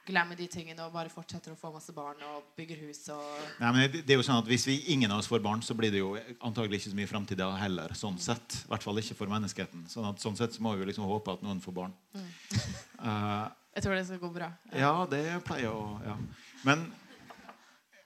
[0.06, 3.22] glemme de tingene og bare fortsetter å få masse barn og bygger hus og
[3.60, 5.76] Nei, men det, er jo sånn at Hvis vi ingen av oss får barn, så
[5.78, 7.94] blir det jo antagelig ikke så mye framtid da heller.
[7.98, 8.62] sånn sett.
[8.64, 9.84] I hvert fall ikke for menneskeheten.
[9.92, 11.94] Sånn at, sånn sett så må vi jo liksom håpe at noen får barn.
[13.02, 14.46] Eh, Jeg tror det skal gå bra.
[14.78, 16.12] ja, det pleier å ja.
[16.62, 16.84] men,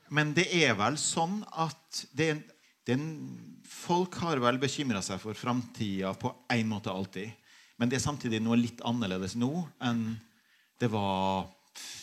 [0.09, 2.41] men det er vel sånn at det er,
[2.87, 3.11] det er en,
[3.67, 7.29] Folk har vel bekymra seg for framtida på én måte alltid.
[7.77, 9.51] Men det er samtidig noe litt annerledes nå
[9.85, 10.15] enn
[10.81, 11.51] det var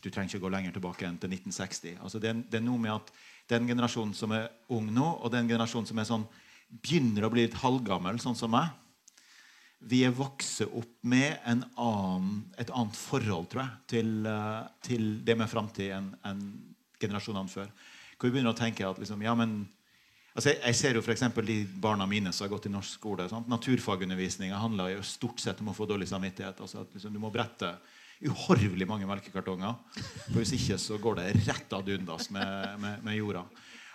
[0.04, 1.98] Du trenger ikke gå lenger tilbake enn til 1960.
[2.04, 3.12] Altså det, det er noe med at
[3.52, 6.26] den generasjonen som er ung nå, og den generasjonen som sånn,
[6.74, 8.72] begynner å bli litt halvgammel, sånn som meg,
[9.84, 15.08] vi er vokst opp med en annen, et annet forhold tror jeg, til, eh, til
[15.28, 16.44] det med framtid enn en
[17.02, 17.72] generasjonene før.
[18.16, 19.66] Hvor vi begynner å tenke at liksom, ja, men,
[20.32, 23.28] altså jeg, ser jo for de barna mine som har gått i norsk skole.
[23.30, 23.50] Sant?
[23.52, 24.62] Naturfagundervisninga
[24.96, 26.62] jo stort sett om å få dårlig samvittighet.
[26.62, 27.76] Altså at liksom, du må brette
[28.30, 29.76] uhorvelig mange melkekartonger.
[30.30, 33.44] For hvis ikke så går det rett ad undas med, med, med jorda.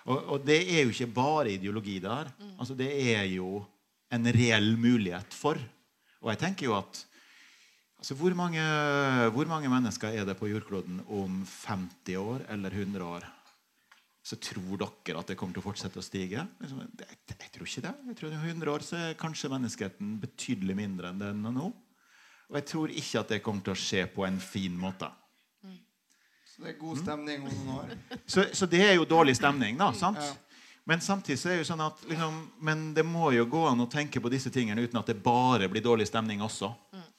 [0.08, 2.30] Og, og det er jo ikke bare ideologi der.
[2.56, 3.62] Altså, det er jo
[4.14, 5.60] en reell mulighet for.
[6.22, 7.02] Og jeg tenker jo at
[8.00, 8.62] altså, hvor, mange,
[9.34, 13.28] hvor mange mennesker er det på jordkloden om 50 år eller 100 år?
[14.28, 16.42] så tror dere at det kommer til å fortsette å stige?
[16.60, 17.92] Liksom, jeg tror ikke det.
[18.10, 21.70] Jeg tror I 100 år så er kanskje menneskeheten betydelig mindre enn den er nå.
[22.48, 25.10] Og jeg tror ikke at det kommer til å skje på en fin måte.
[26.48, 27.90] Så det er god stemning om noen år.
[28.26, 29.92] Så, så det er jo dårlig stemning, da.
[29.94, 30.18] sant?
[30.88, 33.84] Men samtidig så er det jo sånn at liksom, Men det må jo gå an
[33.84, 36.72] å tenke på disse tingene uten at det bare blir dårlig stemning også.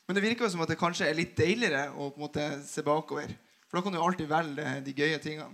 [0.10, 2.48] Men det virker jo som at det kanskje er litt deiligere å på en måte
[2.66, 3.30] se bakover.
[3.70, 5.54] For da kan du alltid velge de gøye tingene.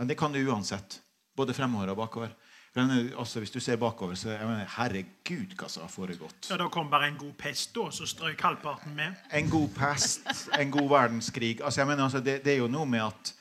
[0.00, 0.96] Men det kan du uansett.
[1.36, 2.32] Både fremover og bakover.
[2.76, 6.50] Men, altså, hvis du ser bakover, så jeg mener, Herregud, hva som har foregått.
[6.50, 9.16] Ja, Da kom bare en god pest, da, så strøk halvparten med.
[9.32, 12.84] En god pest, en god verdenskrig altså, jeg mener, altså, det, det er jo noe
[12.88, 13.32] med at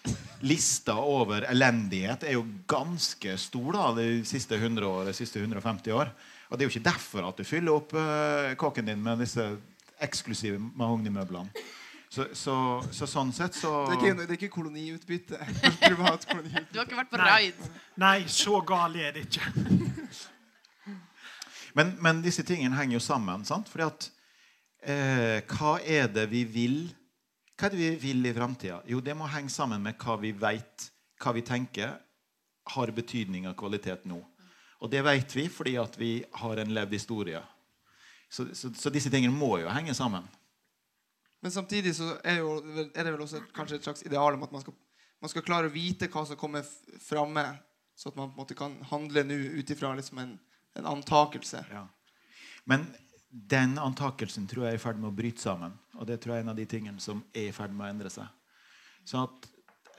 [0.45, 5.91] lista over elendighet er jo ganske stor da, de siste 100 år, de siste 150
[5.95, 6.12] år.
[6.50, 9.43] Og det er jo ikke derfor at du fyller opp uh, kåken din med disse
[10.06, 11.52] eksklusive mahognimøblene.
[12.15, 12.54] Så, så,
[12.95, 15.39] så sånn sett så Det er ikke, det er ikke koloniutbytte.
[15.82, 16.71] Privat koloniutbytte.
[16.71, 17.65] Du har ikke vært på raid.
[17.99, 19.49] Nei, så gal er det ikke.
[21.75, 23.41] Men, men disse tingene henger jo sammen.
[23.43, 23.67] sant?
[23.67, 24.06] Fordi at
[24.88, 26.78] eh, Hva er det vi vil
[27.60, 28.78] Hva er det vi vil i framtida?
[28.88, 30.86] Jo, det må henge sammen med hva vi veit,
[31.19, 31.97] hva vi tenker
[32.71, 34.21] har betydning av kvalitet nå.
[34.80, 37.43] Og det vet vi fordi at vi har en levd historie.
[38.32, 40.23] Så, så, så disse tingene må jo henge sammen.
[41.45, 42.55] Men samtidig så er, jo,
[42.89, 44.73] er det vel også kanskje et slags ideal om at man skal,
[45.21, 46.65] man skal klare å vite hva som kommer
[47.05, 47.43] framme,
[47.93, 50.31] så at man på en måte kan handle nå ut ifra liksom en,
[50.81, 51.62] en antakelse.
[51.69, 51.84] Ja.
[52.65, 52.88] Men
[53.29, 55.77] den antakelsen tror jeg er i ferd med å bryte sammen.
[55.99, 57.93] Og det tror jeg er en av de tingene som er i ferd med å
[57.93, 58.25] endre seg.
[59.05, 59.47] Så at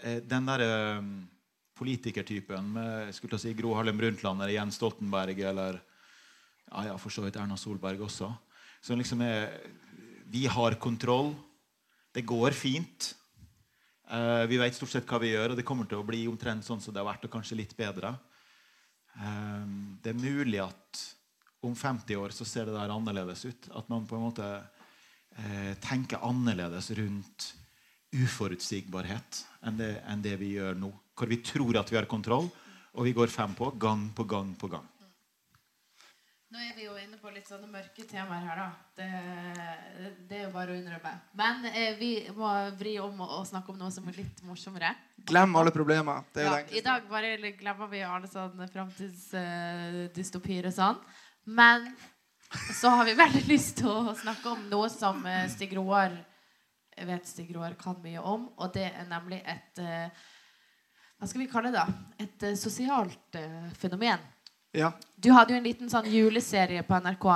[0.03, 1.09] eh, den derre eh,
[1.79, 7.23] politikertypen med skulle si Gro Harlem Brundtland eller Jens Stoltenberg eller ja, ja, for så
[7.23, 8.35] vidt Erna Solberg også,
[8.83, 9.53] som liksom er
[10.31, 11.35] Vi har kontroll.
[12.13, 13.15] Det går fint.
[14.07, 16.67] Uh, vi vet stort sett hva vi gjør, og det kommer til å bli omtrent
[16.67, 18.15] sånn som det har vært, og kanskje litt bedre.
[19.19, 19.67] Uh,
[20.03, 21.03] det er mulig at
[21.67, 23.71] om 50 år så ser det der annerledes ut.
[23.75, 27.53] At man på en måte uh, tenker annerledes rundt
[28.17, 30.93] uforutsigbarhet enn det, enn det vi gjør nå.
[31.17, 32.49] Hvor vi tror at vi har kontroll,
[32.97, 34.87] og vi går fem på gang på gang på gang.
[36.47, 38.71] Nå er vi jo inne på litt sånne mørke temaer her, da.
[38.95, 39.07] Det,
[40.31, 41.11] det er jo bare å innrømme.
[41.41, 42.47] Men eh, vi må
[42.79, 44.93] vri om og, og snakke om noe som er litt morsommere.
[45.27, 46.23] Glem alle problemer.
[46.31, 51.03] Det er jo Ja, det I dag bare glemmer vi alle sånne framtidsdystopier og sånn.
[51.51, 51.91] Men
[52.79, 56.15] så har vi veldig lyst til å snakke om noe som eh, Stig Roar
[56.97, 60.09] vet Stig Roar kan mye om, og det er nemlig et eh,
[61.19, 61.83] Hva skal vi kalle det?
[61.83, 61.87] da?
[62.23, 64.21] Et eh, sosialt eh, fenomen.
[64.77, 64.93] Ja.
[65.17, 67.27] Du hadde jo en liten sånn juleserie på NRK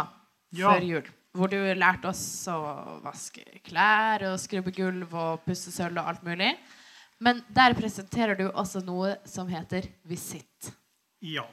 [0.59, 0.74] Ja.
[0.74, 1.09] før jul.
[1.33, 6.24] Hvor du lærte oss å vaske klær og skrubbe gulv og pusse sølv og alt
[6.26, 6.50] mulig.
[7.20, 10.72] Men der presenterer du også noe som heter visitt.
[11.22, 11.44] Ja.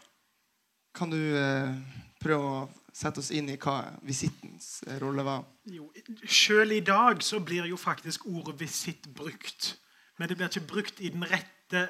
[0.95, 1.75] Kan du eh,
[2.23, 2.61] prøve å
[2.95, 5.43] sette oss inn i hva visittens eh, rolle var?
[5.69, 5.91] Jo,
[6.25, 9.75] Sjøl i dag så blir jo faktisk ordet visitt brukt.
[10.17, 11.85] Men det blir ikke brukt i den rette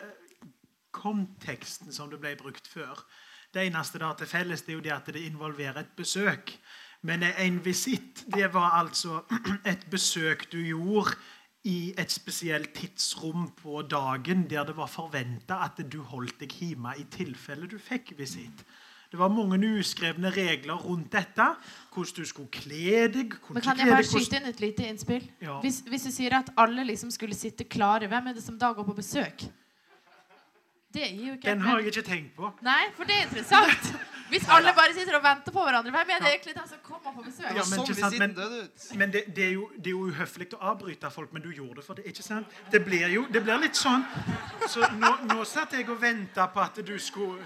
[0.91, 2.99] konteksten som det ble brukt før.
[3.53, 6.53] Det eneste det har til felles, det er jo det at det involverer et besøk.
[7.01, 9.21] Men en visitt, det var altså
[9.71, 11.15] et besøk du gjorde
[11.67, 16.93] i et spesielt tidsrom på dagen der det var forventa at du holdt deg hjemme
[16.97, 18.63] i tilfelle du fikk visitt.
[19.11, 21.45] Det var mange uskrevne regler rundt dette.
[21.93, 23.37] Hvordan du skulle kle deg.
[23.49, 25.29] Men kan jeg bare deg, skyte inn et lite innspill?
[25.41, 25.61] Ja.
[25.63, 28.73] Hvis, hvis du sier at alle liksom skulle sitte klare, hvem er det som da
[28.75, 29.47] går på besøk?
[30.93, 32.49] Det gir jo ikke Den har jeg ikke tenkt på.
[32.63, 33.89] Nei, for det er interessant.
[34.29, 37.13] Hvis alle bare sitter og venter på hverandre, hvem er det egentlig den som kommer
[37.15, 37.45] på besøk?
[37.55, 40.59] Ja, men sånn sant, men- Men det, det, er jo, det er jo uhøflig å
[40.71, 42.05] avbryte folk, men du gjorde det for det.
[42.05, 42.47] ikke sant?
[42.71, 44.03] Det blir jo det blir litt sånn.
[44.67, 47.39] Så nå, nå satt jeg og venta på at du skulle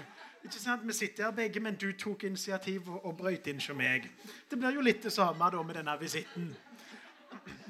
[0.44, 0.82] ikke sant?
[0.86, 4.08] Vi sitter her begge, men du tok initiativ og, og brøyt inn som meg.
[4.50, 6.54] Det blir jo litt det samme da med denne visitten.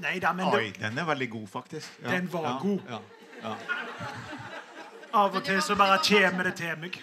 [0.01, 2.01] Nei da, men Oi, det, den er veldig god, faktisk.
[2.03, 2.81] Ja, Den var ja, god.
[2.89, 3.01] Ja,
[3.43, 3.57] ja.
[5.13, 6.99] Av og til så bare kommer det til meg.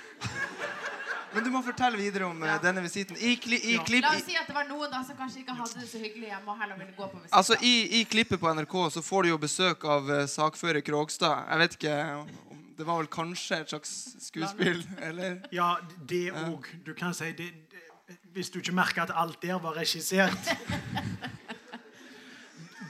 [1.33, 3.17] Men du må fortelle videre om eh, denne visitten.
[3.17, 3.83] I, kli, i, Ja.
[3.85, 5.89] klipp, La i, oss si at det var noen da som kanskje ikke hadde det
[5.91, 9.03] så hyggelig hjemme og heller ville gå på altså, i, I klippet på NRK så
[9.05, 11.45] får du jo besøk av eh, sakfører Krogstad.
[11.51, 13.93] Jeg vet ikke om Det var vel kanskje et slags
[14.23, 15.37] skuespill, eller?
[15.51, 15.75] Ja,
[16.09, 16.65] det òg.
[16.85, 20.33] Du kan si det, det Hvis du ikke merker at alt der var regissert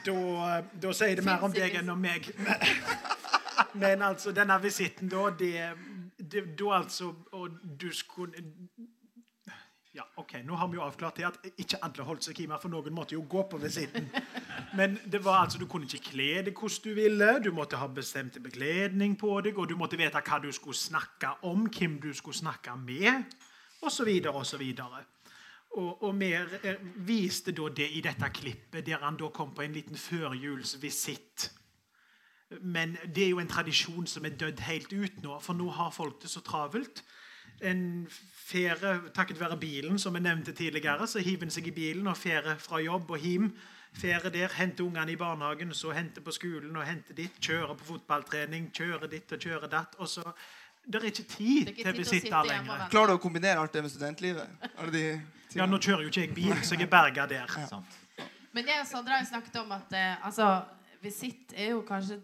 [0.06, 2.30] Da, da sier det mer om deg enn om meg.
[3.80, 5.54] Men altså, denne visitten, da det,
[6.20, 8.44] det, Da altså Og du skulle
[9.96, 10.36] Ja, OK.
[10.46, 13.15] nå har vi jo avklart det at ikke alle holdt seg hjemme, for noen måtte
[13.15, 14.06] jo gå på visitten.
[14.78, 17.88] Men det var altså, du kunne ikke kle deg hvordan du ville, du måtte ha
[17.89, 22.13] bestemte bekledning på deg, og du måtte vite hva du skulle snakke om, hvem du
[22.13, 23.34] skulle snakke med,
[23.82, 24.13] osv.
[24.30, 24.63] osv.
[25.70, 29.65] Og, og vi eh, viste da det i dette klippet, der han da kom på
[29.65, 31.50] en liten førjulsvisitt.
[32.62, 35.92] Men det er jo en tradisjon som er dødd helt ut nå, for nå har
[35.94, 37.04] folk det så travelt.
[37.62, 42.08] En ferie, Takket være bilen, som jeg nevnte tidligere, så hiver en seg i bilen
[42.08, 43.52] og ferie fra jobb og hjem.
[44.00, 47.38] Ferie der, hente ungene i barnehagen, så hente på skolen og hente ditt.
[47.42, 49.96] Kjøre på fotballtrening, kjøre ditt og kjøre datt.
[50.00, 50.26] og så
[50.90, 52.48] det er ikke tid Det er ikke til tid vi til å sitte sitter her
[52.50, 52.86] lenger.
[52.90, 54.70] Klarer du å kombinere alt det med studentlivet?
[54.78, 55.04] Alle de
[55.56, 55.66] Ja.
[55.66, 57.50] Nå kjører jo ikke jeg bil, så jeg er berga der.
[57.58, 57.82] Ja.
[58.54, 60.62] Men jeg og Sandra har jo snakket om at eh, altså,
[61.02, 62.20] visitt er jo kanskje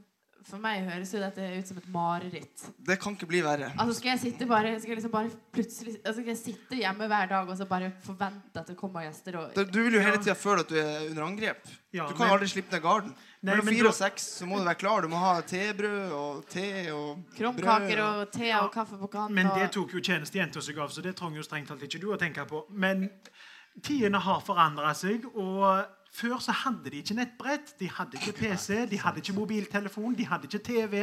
[0.46, 2.66] For meg høres jo dette ut som et mareritt.
[2.86, 3.72] Det kan ikke bli verre.
[3.82, 7.08] Altså Skal jeg sitte bare Skal jeg liksom bare plutselig altså, Skal jeg sitte hjemme
[7.10, 9.40] hver dag og så bare forvente at det kommer gjester?
[9.42, 11.66] Og, Du vil jo hele tida føle at du er under angrep.
[11.92, 13.16] Ja, Du kan men- aldri slippe ned garden.
[13.42, 15.02] Nei, Mellom fire og seks så må du være klar.
[15.02, 18.22] Du må ha tebrød og te og Krumkaker brød.
[18.22, 19.36] og te og kaffe på kanten.
[19.36, 22.08] Men det tok jo tjenestejenta seg av, så det trenger jo strengt tatt ikke du
[22.14, 22.64] å tenke på.
[22.70, 23.10] Men
[23.84, 28.86] tidene har forandra seg, og før så hadde de ikke nettbrett, de hadde ikke PC,
[28.91, 31.01] de hadde ikke mobiltelefon, de hadde ikke TV.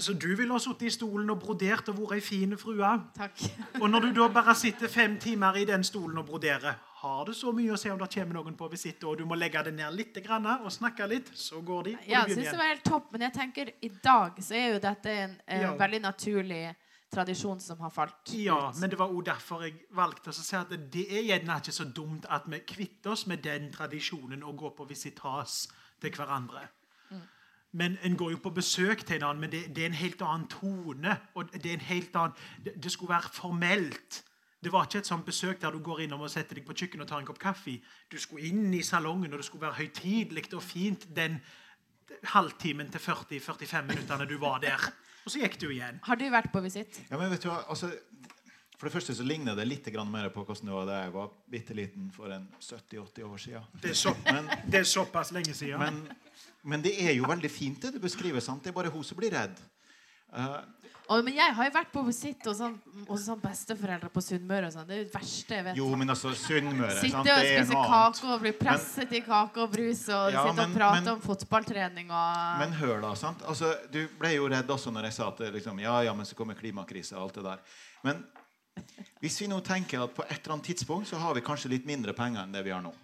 [0.00, 2.90] Så du ville ha sittet i stolen og brodert og vært ei fin frue.
[3.16, 3.42] Takk.
[3.82, 7.34] Og når du da bare sitter fem timer i den stolen og broderer, har det
[7.36, 9.72] så mye å se om det kommer noen på visitt, og du må legge det
[9.76, 11.94] ned litt og snakke litt, så går de.
[11.96, 14.54] Og Ja, du jeg syns det var helt topp, men jeg tenker i dag så
[14.54, 15.74] er jo dette en eh, Ja.
[15.76, 16.74] veldig naturlig
[17.10, 20.70] tradisjon som har falt Ja, men det var også derfor jeg valgte å si at
[20.70, 24.76] det er gjerne ikke så dumt at vi kvitter oss med den tradisjonen og går
[24.78, 25.64] på visitas
[26.00, 26.68] til hverandre.
[27.72, 30.22] Men En går jo på besøk til en annen, men det, det er en helt
[30.22, 31.16] annen tone.
[31.34, 34.24] og Det er en helt annen, det, det skulle være formelt.
[34.64, 37.06] Det var ikke et sånt besøk der du går innom og setter deg på kjøkkenet
[37.06, 37.78] og tar en kopp kaffe.
[38.10, 41.38] Du skulle inn i salongen, og det skulle være høytidelig og fint den
[42.34, 44.90] halvtimen til 40-45 minuttene du var der.
[45.24, 46.00] Og så gikk du igjen.
[46.06, 47.02] Har du vært på visitt?
[47.10, 47.90] Ja, men vet du hva, altså,
[48.78, 51.30] For det første så ligner det litt mer på hvordan det var da jeg var
[51.52, 53.66] bitte liten for en 70-80 år siden.
[53.82, 54.14] Det er, så,
[54.66, 55.78] det er såpass lenge siden.
[55.78, 56.00] Men,
[56.62, 58.40] men det er jo veldig fint, det du beskriver.
[58.40, 58.64] sant?
[58.64, 59.60] Det er bare hun som blir redd.
[60.32, 60.56] Eh,
[61.10, 62.76] Å, men jeg har jo vært på visitt hos sånn,
[63.18, 64.84] sånn besteforeldre på Sunnmøre og sånn.
[64.86, 65.78] Det er det verste jeg vet.
[65.80, 67.02] jo, men altså, Sunnmøre sant?
[67.02, 70.70] Sitte og spise kake og bli presset i kake og brus og Ja, sitte men-
[70.70, 73.14] og prate men- om fotballtrening og Men hør, da.
[73.14, 73.42] sant?
[73.42, 76.36] Altså, Du ble jo redd også når jeg sa at liksom, ja, ja, men så
[76.36, 77.58] kommer klimakrise og alt det der.
[78.04, 78.24] Men
[79.20, 81.86] hvis vi nå tenker at på et eller annet tidspunkt så har vi kanskje litt
[81.86, 82.94] mindre penger enn det vi har nå.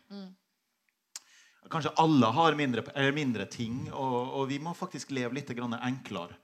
[1.68, 5.74] Kanskje alle har mindre, eller mindre ting, og, og vi må faktisk leve litt grann
[5.74, 6.36] enklere.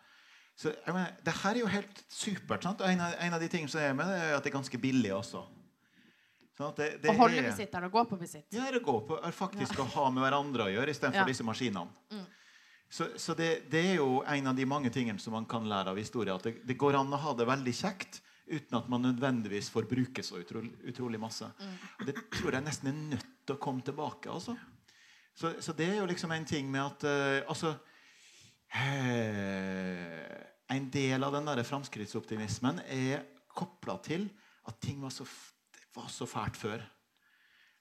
[0.63, 2.63] Så jeg mener, det her er jo helt supert.
[2.63, 2.81] sant?
[2.87, 4.79] En av, en av de tingene som er med, det er at det er ganske
[4.83, 5.41] billig også.
[6.53, 8.47] Sånn at det, det Å holde er- visitt der og gå på visitt.
[8.55, 11.31] ja, det går på er faktisk å ha med hverandre å gjøre istedenfor Ja.
[11.33, 11.89] disse maskinene.
[12.93, 15.89] Så, så det, det er jo en av de mange tingene som man kan lære
[15.95, 16.35] av historie.
[16.35, 18.21] At det, det går an å ha det veldig kjekt
[18.53, 21.49] uten at man nødvendigvis får bruke så utrolig, utrolig masse.
[21.99, 24.29] Og det tror jeg nesten er nødt til å komme tilbake.
[24.29, 24.55] altså.
[25.35, 27.73] Så, så det er jo liksom en ting med at uh, Altså
[28.75, 34.29] eh, En del av den der framskrittsoptimismen er kobla til
[34.69, 35.27] at ting var så,
[35.93, 36.85] var så fælt før.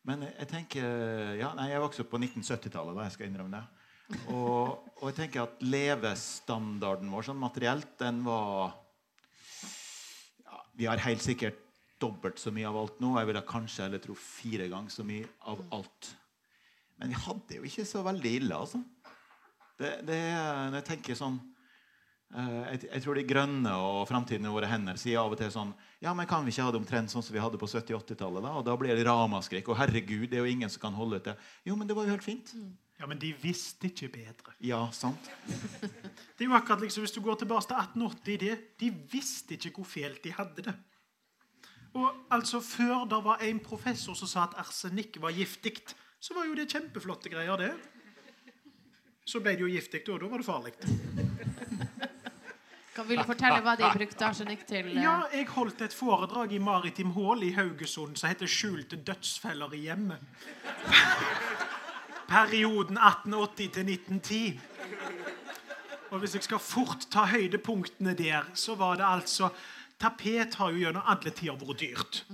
[0.07, 0.85] Men jeg tenker
[1.37, 2.97] ja, nei, Jeg vokste opp på 1970-tallet.
[2.97, 3.65] da, jeg skal innrømme det.
[4.33, 8.73] Og, og jeg tenker at levestandarden vår sånn materielt, den var
[10.43, 11.61] ja, Vi har helt sikkert
[12.01, 13.13] dobbelt så mye av alt nå.
[13.19, 16.11] Jeg ville kanskje eller tro fire ganger så mye av alt.
[16.97, 18.81] Men vi hadde jo ikke så veldig ille, altså.
[19.77, 20.17] Det, det,
[20.69, 21.39] når jeg tenker sånn
[22.31, 25.73] jeg, jeg tror de grønne og framtiden i våre hender sier av og til sånn
[26.03, 28.45] Ja, men kan vi ikke ha det omtrent sånn som vi hadde på 70-80-tallet?
[28.45, 28.53] da?
[28.57, 29.67] Og da blir det ramaskrik.
[29.69, 31.35] Og herregud, det er jo ingen som kan holde ut det.
[31.67, 32.53] Jo, men det var jo helt fint.
[33.01, 34.53] Ja, Men de visste ikke bedre.
[34.61, 35.29] Ja, sant.
[36.37, 39.71] Det er jo akkurat liksom Hvis du går tilbake til 1880 det, De visste ikke
[39.79, 40.75] hvor fælt de hadde det.
[41.97, 45.81] Og altså Før det var en professor som sa at arsenikk var giftig,
[46.21, 47.73] så var jo det kjempeflotte greier, det.
[49.25, 51.89] Så ble det jo giftig, og da var det farlig.
[52.95, 54.89] Kan Vil du fortelle hva de brukte arsenikk til?
[54.91, 55.03] eh?
[55.03, 59.85] Ja, jeg holdt et foredrag i Maritim Hall i Haugesund som heter 'Skjulte dødsfeller i
[59.87, 60.19] hjemmet'.
[62.27, 64.59] Perioden 1880 til 1910.
[66.11, 69.49] Og hvis jeg skal fort ta høydepunktene der, så var det altså
[69.99, 72.25] Tapet har jo gjennom alle tider vært dyrt.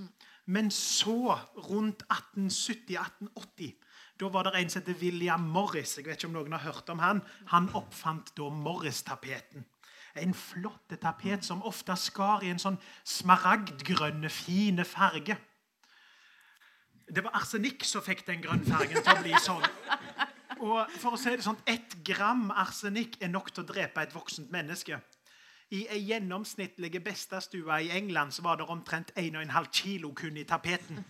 [0.46, 1.38] Men så,
[1.70, 3.74] rundt 1870-1880,
[4.20, 5.98] da var det en som heter William Morris.
[5.98, 7.22] Jeg vet ikke om noen har hørt om han.
[7.52, 9.66] Han oppfant da Morris-tapeten.
[10.22, 15.38] En flott tapet som ofte skar i en sånn smaragdgrønne, fine farge.
[17.08, 19.68] Det var arsenikk som fikk den grønnfargen til å bli sånn.
[20.58, 24.16] Og for å si det sånn, Ett gram arsenikk er nok til å drepe et
[24.16, 25.00] voksent menneske.
[25.76, 31.04] I ei gjennomsnittlig bestestue i England så var det omtrent 1,5 kilo kun i tapeten.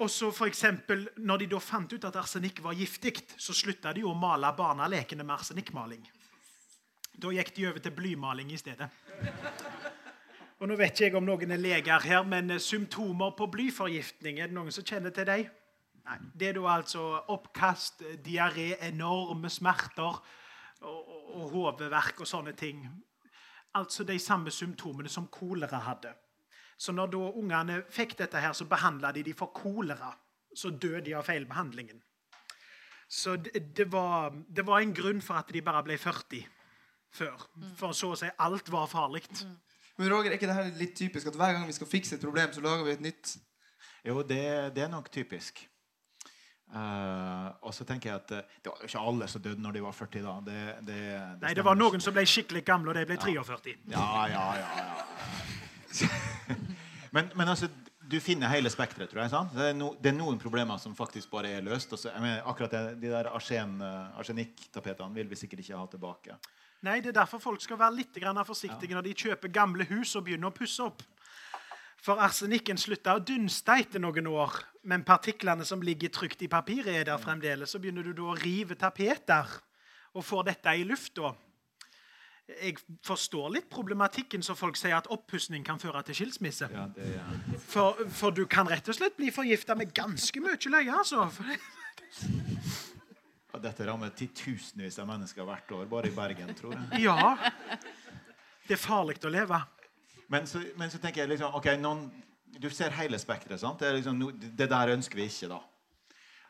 [0.00, 3.92] Og så for eksempel, når de da fant ut at arsenikk var giftig, så slutta
[3.92, 6.06] de å male barna lekende med arsenikkmaling.
[7.18, 8.88] Da gikk de over til blymaling i stedet.
[10.60, 14.50] Og nå vet ikke jeg om noen er leger her, men symptomer på blyforgiftning, er
[14.50, 15.46] det noen som kjenner til dem?
[16.04, 16.16] Nei.
[16.36, 20.20] Det er da altså oppkast, diaré, enorme smerter
[20.80, 22.84] og, og, og sånne ting.
[23.78, 26.12] Altså de samme symptomene som kolera hadde.
[26.80, 30.14] Så når da ungene fikk dette, her, så behandla de de for kolera.
[30.56, 32.00] Så døde de av feilbehandlingen.
[33.08, 36.46] Så det, det, var, det, var, en grunn for at de bare ble 40
[37.14, 37.48] før.
[37.78, 39.24] For så å si alt var farlig.
[40.00, 42.52] Men Roger, er ikke dette litt typisk at hver gang vi skal fikse et problem,
[42.54, 43.34] så lager vi et nytt?
[44.06, 44.44] Jo, det,
[44.76, 45.66] det er nok typisk.
[46.70, 49.72] Uh, og så tenker jeg at uh, Det var jo ikke alle som døde når
[49.74, 50.20] de var 40.
[50.22, 50.98] da det, det,
[51.42, 53.74] Nei, det var noen som ble skikkelig gamle, og de ble 43.
[53.90, 56.06] Ja, ja, ja, ja.
[57.16, 57.66] men, men, altså,
[58.06, 59.32] du finner hele spekteret, tror jeg.
[59.34, 59.50] sant?
[59.56, 61.90] Det er, no, det er, noen problemer som faktisk bare er løst.
[61.98, 66.38] Også, jeg mener, akkurat De der arsen, uh, arsenikktapetene vil vi sikkert ikke ha tilbake.
[66.82, 70.24] Nei, Det er derfor folk skal være litt forsiktige når de kjøper gamle hus og
[70.24, 71.02] begynner å pusse opp.
[72.00, 74.54] For arsenikken slutta å dunste etter noen år,
[74.88, 77.70] men partiklene som ligger trygt i papiret, er der fremdeles.
[77.70, 79.44] Så begynner du da å rive tapeter
[80.14, 81.34] og får dette i lufta.
[82.50, 86.70] Jeg forstår litt problematikken som folk sier at oppussing kan føre til skilsmisse.
[86.72, 87.26] Ja, det, ja.
[87.68, 91.28] for, for, du kan rett og slett bli forgifta med ganske mye løye, altså.
[93.58, 97.02] Dette rammer titusenvis av mennesker hvert år, bare i Bergen, tror jeg.
[97.08, 97.34] Ja.
[98.66, 99.58] Det er farlig å leve.
[100.30, 102.04] Men så, men så, tenker jeg liksom, ok, noen,
[102.60, 103.62] Du ser hele spekteret.
[103.78, 105.60] Det, liksom, det der ønsker vi ikke, da.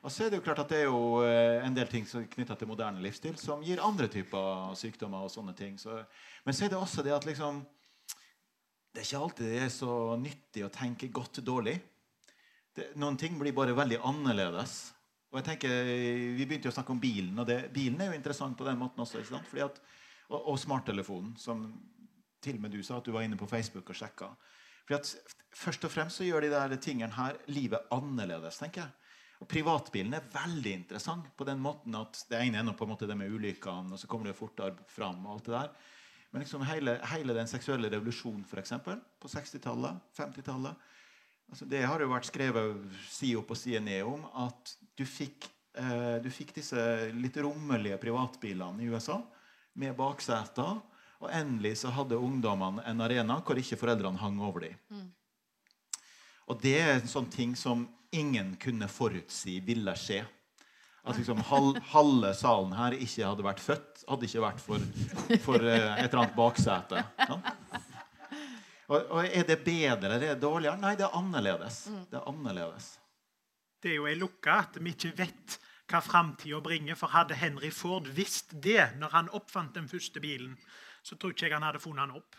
[0.01, 2.57] Og så er det jo klart at det er jo eh, en del ting knytta
[2.57, 5.27] til moderne livsstil som gir andre typer sykdommer.
[5.27, 5.77] og sånne ting.
[5.79, 5.99] Så,
[6.45, 7.61] men så er det også det at liksom
[8.91, 11.77] Det er ikke alltid det er så nyttig å tenke godt dårlig.
[12.75, 14.91] Det, noen ting blir bare veldig annerledes.
[15.31, 15.75] Og jeg tenker,
[16.37, 18.79] Vi begynte jo å snakke om bilen, og det, bilen er jo interessant på den
[18.79, 19.23] måten også.
[19.23, 19.81] Fordi at,
[20.29, 21.69] og, og smarttelefonen, som
[22.43, 24.33] til og med du sa at du var inne på Facebook og sjekka.
[24.87, 28.59] Fordi at Først og fremst så gjør de der tingene her livet annerledes.
[28.59, 28.91] tenker jeg.
[29.41, 33.09] Og Privatbilen er veldig interessant på den måten at det ene er på en måte
[33.09, 35.27] det med ulykkene, og så kommer det fortere fram.
[35.27, 35.71] og alt det der.
[36.31, 40.77] Men liksom hele, hele den seksuelle revolusjonen for eksempel, på 60-tallet, 50-tallet
[41.51, 45.49] altså Det har jo vært skrevet side opp og side ned om at du fikk,
[45.79, 46.81] eh, du fikk disse
[47.17, 49.21] litt rommelige privatbilene i USA
[49.81, 50.79] med bakseter
[51.21, 54.77] og endelig så hadde ungdommene en arena hvor ikke foreldrene hang over dem.
[54.89, 55.09] Mm.
[56.51, 60.23] Og det er en sånn ting som ingen kunne forutsi ville skje.
[61.05, 64.83] At liksom halv, halve salen her ikke hadde vært født, hadde ikke vært for,
[65.45, 67.05] for uh, et eller annet baksete.
[67.29, 67.45] Sånn?
[68.91, 70.79] Og, og, Er det bedre eller er det dårligere?
[70.83, 71.85] Nei, det er annerledes.
[71.87, 72.05] Mm.
[72.11, 72.89] Det er annerledes.
[73.81, 75.57] Det er jo ei lukke at vi ikke vet
[75.91, 76.99] hva framtida bringer.
[76.99, 80.59] For hadde Henry Ford visst det når han oppfant den første bilen,
[81.07, 82.37] så tror ikke jeg han hadde funnet han opp.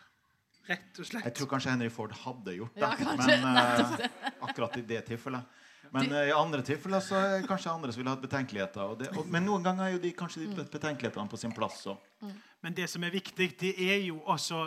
[0.67, 1.25] Rett og slett.
[1.25, 4.05] Jeg tror kanskje Henry Ford hadde gjort det, ja, men uh,
[4.45, 5.57] akkurat i det tilfellet.
[5.91, 8.93] Men uh, i andre tilfeller så er kanskje andre som ville hatt betenkeligheter.
[8.93, 11.81] Og det, og, men noen ganger er jo de kanskje de betenkelighetene på sin plass.
[11.91, 12.05] òg.
[12.21, 12.37] Mm.
[12.63, 14.61] Men det som er viktig, det er jo også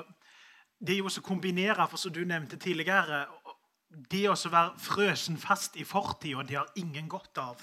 [0.86, 3.26] det å kombinere, for som du nevnte tidligere
[4.10, 7.60] Det å være frøsen fast i fortida, det har ingen godt av.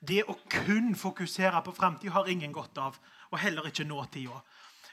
[0.00, 2.98] Det å kun fokusere på framtida har ingen godt av,
[3.30, 4.40] og heller ikke nåtida.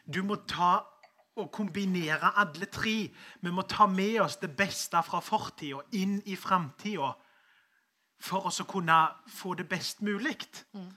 [0.06, 0.84] Du må ta
[1.38, 3.10] og kombinere alle tre.
[3.42, 7.14] Vi må ta med oss det beste fra fortida inn i framtida
[8.20, 8.98] for å kunne
[9.30, 10.38] få det best mulig.
[10.74, 10.90] Mm.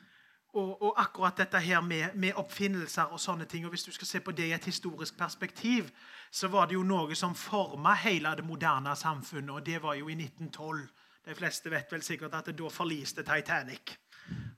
[0.53, 4.09] Og, og, akkurat dette her med, med, oppfinnelser og sånne ting, og hvis du skal
[4.09, 5.91] se på det i et historisk perspektiv,
[6.31, 10.09] så var det jo noe som forma hele det moderne samfunnet, og det var jo
[10.09, 10.89] i 1912.
[11.27, 13.95] De fleste vet vel sikkert at det da forliste Titanic.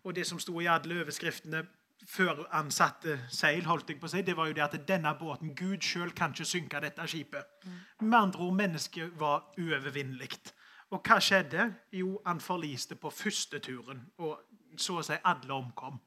[0.04, 1.64] Og det som sto i alle overskriftene
[2.08, 5.12] før han satte seil, holdt jeg på å si, det var jo det at denne
[5.18, 7.68] båten Gud sjøl kan ikke synke dette skipet.
[8.00, 10.32] Med andre ord, mennesket var uovervinnelig.
[10.92, 11.70] Og hva skjedde?
[11.94, 14.02] Jo, han forliste på første turen.
[14.18, 14.40] Og
[14.76, 16.00] så å si alle omkom.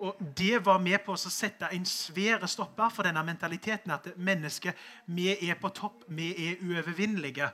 [0.00, 4.76] Og Det var med på å sette en svære stopper for denne mentaliteten at mennesket,
[5.06, 7.50] vi er på topp, vi er uovervinnelige.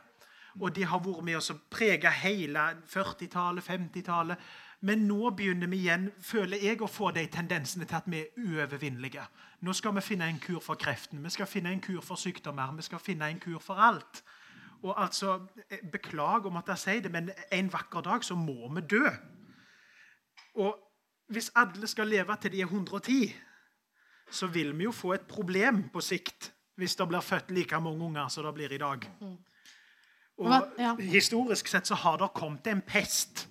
[0.61, 4.47] Og det har vært med oss å prege hele 40-tallet, 50-tallet.
[4.87, 8.39] Men nå begynner vi igjen føler jeg, å få de tendensene til at vi er
[8.39, 9.27] uovervinnelige.
[9.67, 12.75] Nå skal vi finne en kur for kreften, vi skal finne en kur for sykdommer,
[12.77, 14.23] vi skal finne en kur for alt.
[14.85, 18.85] Og altså, Beklag Beklager å måtte si det, men en vakker dag så må vi
[18.87, 19.09] dø.
[20.57, 20.77] Og
[21.33, 23.35] hvis alle skal leve til de er 110,
[24.31, 28.05] så vil vi jo få et problem på sikt hvis det blir født like mange
[28.05, 29.05] unger som det blir i dag.
[30.37, 33.47] Og Historisk sett så har det kommet en pest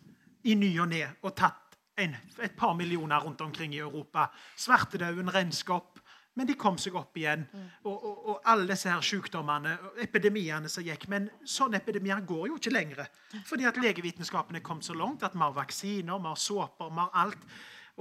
[0.45, 4.27] i ny og ne og tatt en, et par millioner rundt omkring i Europa.
[4.57, 5.94] Svartedauden, renskap.
[6.35, 7.45] Men de kom seg opp igjen.
[7.83, 11.07] Og, og, og alle disse her sykdommene, og epidemiene som gikk.
[11.11, 13.05] Men sånne epidemier går jo ikke lenger.
[13.47, 17.03] Fordi at legevitenskapen er kommet så langt at vi har vaksiner, vi har såper, vi
[17.05, 17.47] har alt.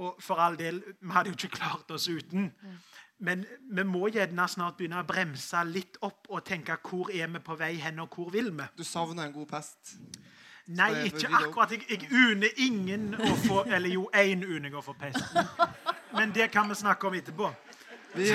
[0.03, 2.51] Og for all del, vi hadde jo ikke klart oss uten.
[3.23, 7.39] Men vi må gjerne snart begynne å bremse litt opp og tenke hvor er vi
[7.39, 8.67] på vei hen, og hvor vil vi?
[8.75, 9.95] Du savner en god pest.
[10.75, 11.71] Nei, ikke akkurat.
[11.71, 15.45] Jeg, jeg uner ingen å få Eller jo, én uning å få pesten.
[16.17, 17.51] Men det kan vi snakke om etterpå.
[18.15, 18.31] Vi,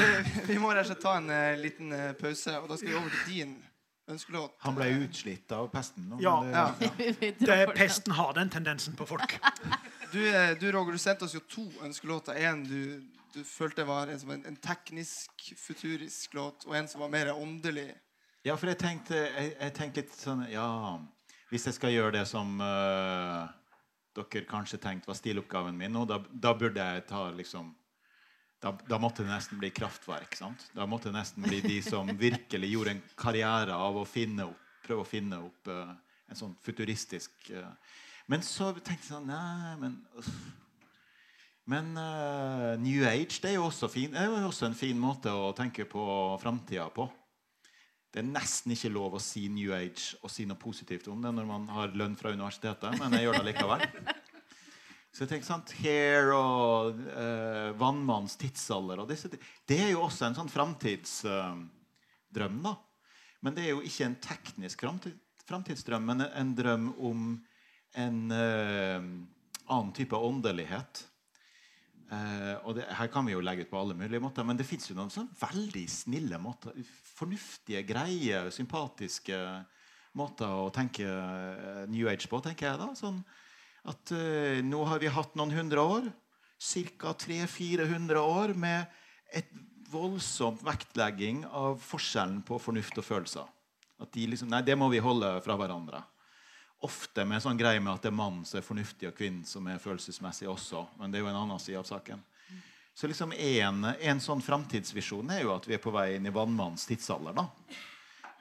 [0.47, 2.99] vi må rett og slett ta en uh, liten uh, pause, og da skal vi
[3.01, 3.59] over til din
[4.11, 4.57] ønskelåt.
[4.65, 6.09] Han ble utslitt av pesten.
[6.11, 6.67] nå, Ja, Det, Ja.
[7.21, 9.39] Det, Det, pesten har den tendensen på folk.
[10.13, 12.35] Du, eh, du Roger, du sendte oss jo to ønskelåter.
[12.35, 13.03] En du,
[13.35, 17.95] du følte var en, en, en teknisk, futurisk låt, og en som var mer åndelig.
[18.45, 20.99] Ja, for jeg tenkte, jeg, jeg tenkte litt sånn Ja,
[21.51, 23.51] hvis jeg skal gjøre det som uh,
[24.17, 27.75] dere kanskje tenkte var stiloppgaven min nå, da, da burde jeg ta liksom
[28.61, 30.37] da, da måtte det nesten bli kraftverk.
[30.37, 30.67] sant?
[30.77, 35.05] Da måtte det nesten bli de som virkelig gjorde en karriere av å opp, prøve
[35.05, 35.95] å finne opp uh,
[36.29, 37.73] en sånn futuristisk uh.
[38.31, 40.35] Men så tenkte jeg sånn Nei, men uh.
[41.71, 45.31] Men eh, New Age det er jo også, fin, er jo også en fin måte
[45.31, 46.03] å tenke på
[46.43, 47.07] framtida på.
[48.11, 51.31] Det er nesten ikke lov å si New Age og si noe positivt om det
[51.37, 53.85] når man har lønn fra universitetet, men jeg gjør det likevel.
[55.11, 59.27] Så jeg tenker sant, Hair og eh, Vannmannens tidsalder og disse,
[59.67, 62.77] Det er jo også en sånn framtidsdrøm, da.
[63.43, 64.85] Men det er jo ikke en teknisk
[65.49, 67.21] framtidsdrøm, men en, en drøm om
[67.99, 69.01] en eh,
[69.71, 71.07] annen type åndelighet.
[72.11, 74.67] Eh, og det, her kan vi jo legge ut på alle mulige måter, men det
[74.67, 76.79] fins jo noen sånn veldig snille måter.
[77.17, 79.39] Fornuftige, greie, sympatiske
[80.19, 82.91] måter å tenke eh, New Age på, tenker jeg da.
[82.99, 83.23] Sånn
[83.89, 86.11] at uh, nå har vi hatt noen hundre år,
[86.61, 87.15] ca.
[87.25, 88.85] 300-400 år, med
[89.33, 89.49] et
[89.91, 93.49] voldsomt vektlegging av forskjellen på fornuft og følelser.
[94.01, 96.03] At de liksom, nei, det må vi holde fra hverandre.
[96.87, 99.67] Ofte med sånn greie med at det er mannen som er fornuftig, og kvinnen som
[99.69, 100.87] er følelsesmessig også.
[101.01, 102.23] Men det er jo en annen side av saken.
[102.95, 106.35] Så liksom en, en sånn framtidsvisjon er jo at vi er på vei inn i
[106.35, 107.37] vannmannens tidsalder.
[107.37, 107.47] da.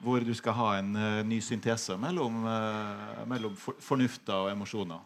[0.00, 5.04] Hvor du skal ha en uh, ny syntese mellom, uh, mellom for, fornufta og emosjoner.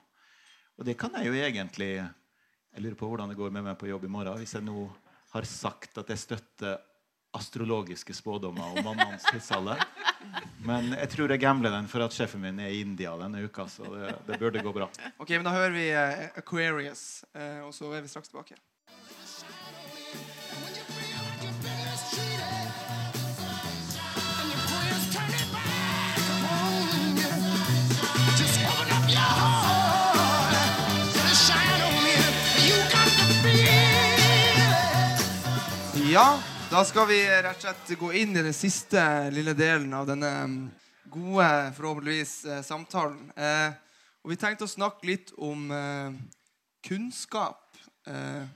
[0.79, 3.87] Og det kan jeg jo egentlig Jeg lurer på hvordan det går med meg på
[3.87, 4.41] jobb i morgen.
[4.41, 4.89] Hvis jeg nå
[5.35, 6.81] har sagt at jeg støtter
[7.35, 9.81] astrologiske spådommer om mannens tidsalder.
[10.67, 13.67] Men jeg tror jeg gambler den for at sjefen min er i India denne uka.
[13.71, 14.89] Så det, det burde gå bra.
[15.19, 18.59] Ok, men Da hører vi eh, Aquarius, eh, og så er vi straks tilbake.
[36.15, 36.39] Ja,
[36.71, 39.01] da skal vi rett og slett gå inn i den siste
[39.35, 40.61] lille delen av denne mm,
[41.11, 43.33] gode, forhåpentligvis, eh, samtalen.
[43.35, 43.75] Eh,
[44.23, 46.15] og vi tenkte å snakke litt om eh,
[46.87, 47.75] kunnskap.
[48.07, 48.47] Eh,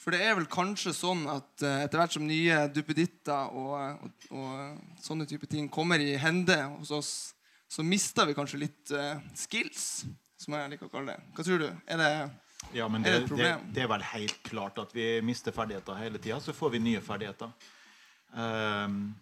[0.00, 4.28] for det er vel kanskje sånn at eh, etter hvert som nye duppeditter og, og,
[4.40, 7.14] og sånne type ting kommer i hende hos oss,
[7.68, 10.06] så mister vi kanskje litt eh, skills,
[10.40, 11.32] som jeg liker å kalle det.
[11.36, 11.68] Hva tror du?
[11.92, 12.14] Er det
[12.72, 16.38] Ja, men det, det det, er vel helt klart at vi mister ferdigheter hele tida.
[16.40, 17.50] Så får vi nye ferdigheter.
[18.30, 19.14] Um,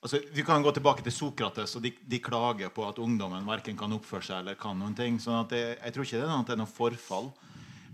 [0.00, 3.76] altså, vi kan gå tilbake til Sokrates, og de, de klager på at ungdommen verken
[3.76, 5.20] kan oppføre seg eller kan noen ting.
[5.20, 7.32] sånn at det, jeg tror ikke det er noe, det er noe forfall.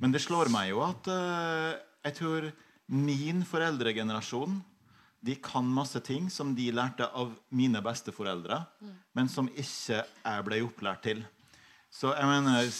[0.00, 1.72] Men det slår meg jo at uh,
[2.06, 2.50] jeg tror
[2.90, 4.60] min foreldregenerasjon
[5.20, 8.62] de kan masse ting som de lærte av mine besteforeldre,
[9.12, 11.20] men som ikke jeg ble opplært til.
[11.92, 12.70] Så jeg mener,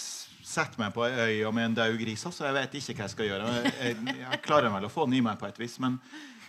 [0.51, 3.07] Sett meg på ei øy og med en død gris, så Jeg vet ikke hva
[3.07, 3.51] jeg skal gjøre.
[3.71, 6.01] Jeg, jeg, klarer vel å få den i meg på et vis, men,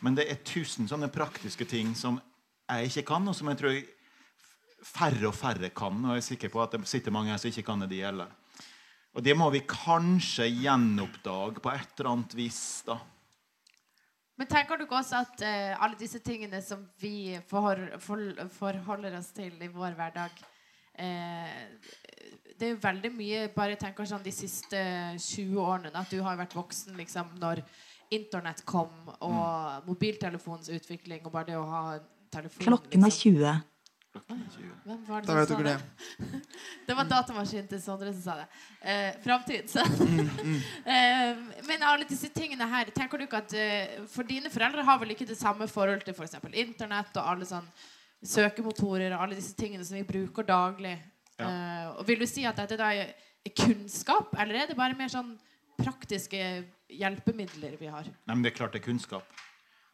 [0.02, 2.18] men det er tusen sånne praktiske ting som
[2.72, 3.78] jeg ikke kan, og som jeg tror
[4.88, 6.00] færre og færre kan.
[6.08, 8.02] Og jeg er sikker på at det sitter mange her som ikke kan det, de
[8.02, 8.34] heller.
[9.14, 12.98] Og det må vi kanskje gjenoppdage på et eller annet vis, da.
[14.40, 18.24] Men tenker du ikke også at uh, alle disse tingene som vi for, for,
[18.56, 20.40] forholder oss til i vår hverdag
[20.98, 21.60] eh,
[22.62, 24.82] Det er veldig mye Bare tenk sånn de siste
[25.18, 27.64] 20 årene At du har vært voksen liksom når
[28.12, 28.92] internett kom,
[29.24, 31.84] og mobiltelefonens utvikling, og bare det å ha
[32.34, 33.38] telefon Klokken er liksom.
[33.38, 33.62] 20.
[34.12, 34.72] Klokken 20.
[34.84, 35.76] Hvem var det Da som sa det?
[35.78, 36.42] det.
[36.90, 38.48] Det var datamaskinen til Sondre som sa det.
[38.82, 40.60] Eh, Framtid, sa Mm,
[40.96, 41.40] eh,
[41.70, 45.16] Men alle disse tingene her, tenker du ikke at eh, For dine foreldre har vel
[45.16, 46.36] ikke det samme forhold til f.eks.
[46.52, 47.72] internett og alle sånn
[48.22, 50.98] søkemotorer og alle disse tingene som vi bruker daglig.
[51.48, 53.14] Eh, og Vil du si at dette er
[53.58, 55.34] kunnskap, eller er det bare mer sånn
[55.82, 56.42] praktiske
[56.92, 58.06] hjelpemidler vi har?
[58.06, 59.42] Nei, men Det er klart det er kunnskap.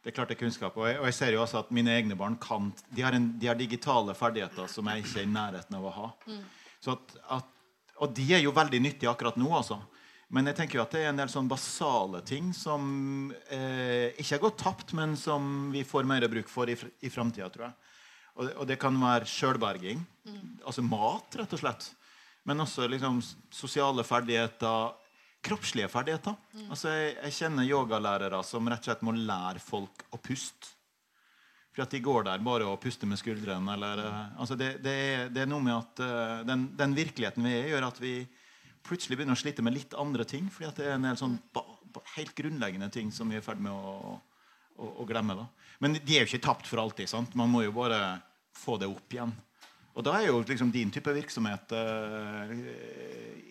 [0.02, 0.76] Det er klart det er kunnskap.
[0.78, 3.32] Og jeg, og jeg ser jo også at mine egne barn kan De har, en,
[3.38, 6.08] de har digitale ferdigheter som jeg ikke er i nærheten av å ha.
[6.80, 7.54] Så at, at,
[7.98, 9.80] og de er jo veldig nyttige akkurat nå, altså.
[10.28, 14.34] Men jeg tenker jo at det er en del sånn basale ting som eh, ikke
[14.34, 17.87] har gått tapt, men som vi får mer bruk for i, i framtida, tror jeg.
[18.38, 20.00] Og, og det kan være sjølberging.
[20.62, 21.90] Altså mat, rett og slett.
[22.48, 23.20] Men også liksom
[23.52, 24.94] sosiale ferdigheter.
[25.44, 26.34] Kroppslige ferdigheter.
[26.68, 30.74] Altså jeg, jeg kjenner yogalærere som rett og slett må lære folk å puste.
[31.74, 33.74] For at de går der bare og puster med skuldrene.
[33.76, 37.44] Eller, eh, altså det, det, er, det er noe med at uh, den, den virkeligheten
[37.46, 38.14] vi er i, gjør at vi
[38.88, 40.48] plutselig begynner å slite med litt andre ting.
[40.50, 41.62] fordi at det er en del sånn ba,
[41.94, 44.16] ba, helt grunnleggende ting som vi er i ferd med å,
[44.74, 45.36] å, å glemme.
[45.38, 45.46] da.
[45.84, 47.10] Men de er jo ikke tapt for alltid.
[47.10, 47.36] sant?
[47.38, 48.00] Man må jo bare
[48.58, 49.32] få det opp igjen.
[49.98, 52.52] Og da er jo liksom din type virksomhet eh,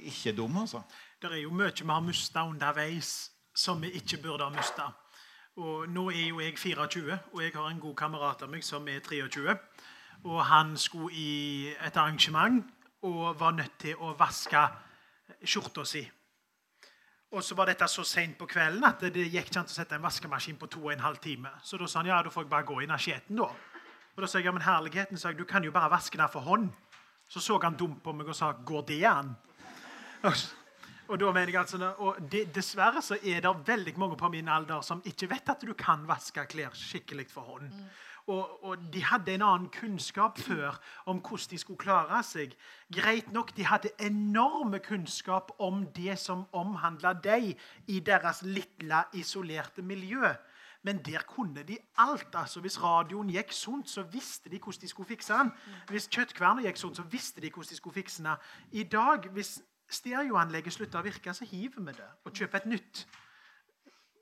[0.07, 0.81] ikke dum, altså.
[1.21, 4.91] Det er jo mye vi har mista underveis som vi ikke burde ha mista.
[5.57, 8.87] Og nå er jo jeg 24, og jeg har en god kamerat av meg som
[8.87, 9.55] er 23.
[10.23, 12.63] Og han skulle i et arrangement
[13.01, 14.61] og var nødt til å vaske
[15.43, 16.03] skjorta si.
[17.31, 19.97] Og så var dette så seint på kvelden at det gikk ikke an å sette
[19.97, 21.49] en vaskemaskin på to og en halv time.
[21.63, 23.49] Så da sa han ja, da får jeg bare gå inn av skjeten, da.
[24.17, 26.29] Og da sa jeg ja, men herligheten, sa jeg, du kan jo bare vaske den
[26.33, 26.71] for hånd.
[27.29, 29.35] Så så han dumt på meg og sa går det an?
[31.07, 34.49] Og da mener jeg altså, og de, Dessverre så er det veldig mange på min
[34.49, 37.69] alder som ikke vet at du kan vaske klær skikkelig for hånd.
[38.27, 42.57] Og, og De hadde en annen kunnskap før om hvordan de skulle klare seg.
[42.91, 47.53] Greit nok, De hadde enorme kunnskap om det som omhandla deg
[47.87, 50.33] i deres lille, isolerte miljø.
[50.83, 52.35] Men der kunne de alt.
[52.35, 55.51] altså Hvis radioen gikk sunt, så visste de hvordan de skulle fikse den.
[55.89, 58.35] Hvis kjøttkverna gikk sunt, så visste de hvordan de skulle fikse den.
[58.71, 63.07] I dag, hvis stereoanlegget slutter å virke, så hiver vi det og kjøper et nytt.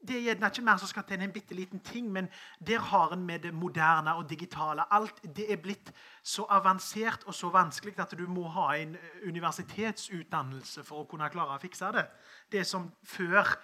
[0.06, 2.28] Det er gjerne ikke mer som skal til enn en bitte liten ting, men
[2.62, 5.18] der har en med det moderne og digitale alt.
[5.24, 5.89] Det er blitt
[6.22, 11.30] så avansert og så vanskelig at du må ha en eh, universitetsutdannelse for å kunne
[11.34, 12.06] klare å fikse det.
[12.51, 13.56] Det som før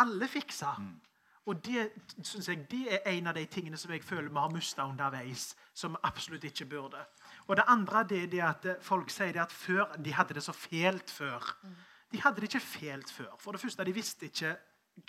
[0.00, 0.72] alle fiksa.
[1.50, 1.88] Og det
[2.22, 5.48] synes jeg, det er en av de tingene som jeg føler vi har mista underveis.
[5.74, 7.00] Som vi absolutt ikke burde.
[7.48, 10.54] Og det andre det er det at folk sier at før, de hadde det så
[10.54, 11.48] fælt før.
[12.12, 13.34] De hadde det ikke fælt før.
[13.38, 14.54] For det første, de visste ikke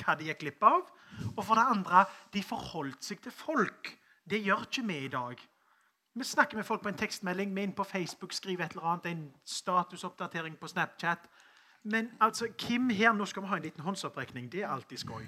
[0.02, 0.90] hva de gikk glipp av.
[1.36, 3.94] Og for det andre, de forholdt seg til folk.
[4.26, 5.48] Det gjør ikke vi i dag.
[6.14, 8.88] Vi snakker med folk på en tekstmelding, vi er inne på Facebook, skriver et eller
[8.90, 11.30] annet, en statusoppdatering på Snapchat.
[11.84, 14.52] Men altså, Kim her, nå skal vi ha en liten håndsopprekning.
[14.52, 15.24] Det er alltid skoj.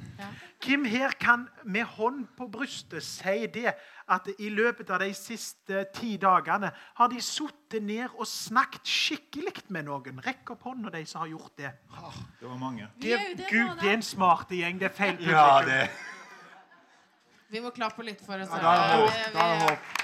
[0.62, 3.74] Kim her kan med hånd på brystet si det
[4.14, 9.66] at i løpet av de siste ti dagene har de sittet ned og snakket skikkelig
[9.74, 10.22] med noen.
[10.22, 11.74] Rekk opp hånda, de som har gjort det.
[12.40, 12.88] Det var mange.
[13.02, 14.78] Det, det Gud, det er en smart gjeng.
[14.78, 15.90] Det er feil Ja, det
[17.50, 18.50] Vi må klappe litt for oss.
[18.50, 19.34] Da er det håp.
[19.34, 20.03] Da er det håp.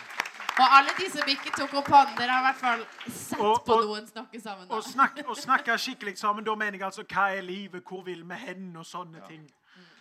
[0.60, 2.86] Og alle de som ikke tok opp hånden, dere har i hvert fall
[3.16, 4.66] sett Og- på noen snakke sammen.
[4.70, 4.90] Og, Da.
[4.90, 8.36] snak, og snakke skikkelig sammen, da mener jeg altså hva er livet, hvor vil vi
[8.36, 9.46] hen, og sånne ting.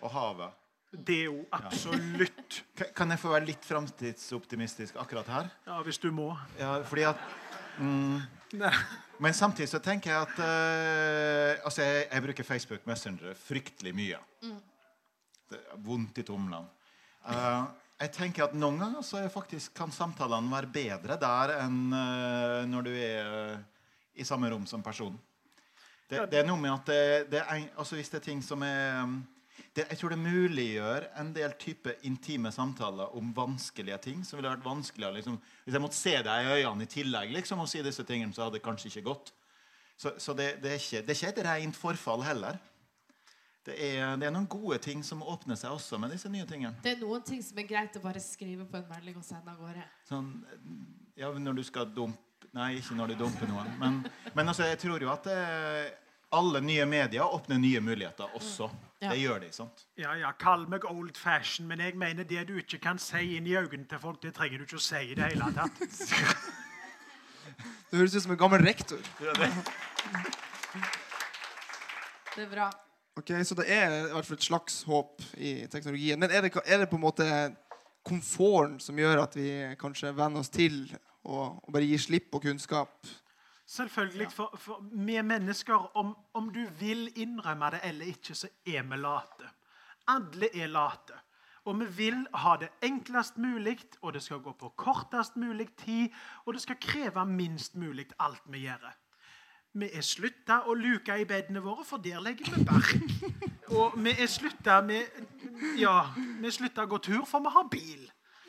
[0.02, 0.50] Og havet.
[1.04, 2.84] Det er jo absolutt Ja.
[2.96, 5.50] Kan jeg få være litt framtidsoptimistisk akkurat her?
[5.66, 6.30] Ja, hvis du må.
[6.58, 7.16] Ja, fordi at
[7.78, 8.22] mm,
[9.20, 14.18] Men samtidig så tenker jeg at uh, Altså, jeg, jeg bruker Facebook Messenger fryktelig mye.
[15.50, 16.64] Det er vondt i tomlene.
[17.28, 17.64] Eh,
[17.98, 22.86] jeg tenker at noen ganger så faktisk kan samtalene være bedre der enn uh, når
[22.86, 23.56] du er uh,
[24.14, 25.18] i samme rom som personen.
[26.08, 27.02] Det, det er noe med at det,
[27.34, 29.02] det er, altså Hvis det er ting som er
[29.76, 34.22] det, Jeg tror det muliggjør en del type intime samtaler om vanskelige ting.
[34.24, 37.60] som ville vært vanskeligere liksom, Hvis jeg måtte se deg i øynene i tillegg liksom,
[37.60, 39.34] og si disse tingene, så hadde det kanskje ikke gått.
[39.98, 42.56] Så, så det, det, er ikke, det er ikke et rent forfall heller.
[43.66, 46.78] Det er, det er noen gode ting som åpner seg også med disse nye tingene.
[46.84, 49.52] Det er noen ting som er greit å bare skrive på en melding og sende
[49.52, 49.84] av gårde.
[50.08, 50.30] Sånn,
[51.18, 52.24] ja, når du skal dumpe
[52.56, 53.62] Nei, ikke når du dumper noe.
[53.76, 53.98] Men,
[54.32, 55.34] men altså, jeg tror jo at det,
[56.32, 58.70] alle nye medier åpner nye muligheter også.
[59.02, 59.12] Ja.
[59.12, 59.50] Det gjør de.
[59.52, 59.84] sant?
[60.00, 63.46] Ja, ja, Kall meg old fashion, men jeg mener det du ikke kan si inn
[63.46, 65.76] i øynene til folk, det trenger du ikke å si i det hele tatt.
[67.88, 69.00] Det høres ut som en gammel rektor.
[72.36, 72.66] Det er bra.
[73.18, 76.20] Ok, Så det er i hvert fall et slags håp i teknologien.
[76.20, 77.26] Men er det, er det på en måte
[78.06, 79.48] komforten som gjør at vi
[79.80, 80.84] kanskje venner oss til
[81.26, 83.08] og, og bare gi slipp på kunnskap.
[83.68, 84.30] Selvfølgelig.
[84.32, 89.00] For, for vi mennesker, om, om du vil innrømme det eller ikke, så er vi
[89.02, 89.50] late.
[90.08, 91.18] Alle er late.
[91.68, 96.14] Og vi vil ha det enklest mulig, og det skal gå på kortest mulig tid,
[96.46, 98.88] og det skal kreve minst mulig alt vi gjør.
[99.76, 102.94] Vi er slutta å luke i bedene våre, for der legger vi bark.
[103.68, 105.26] Og vi er slutta med
[105.76, 108.06] Ja, vi slutta å gå tur, for vi har bil.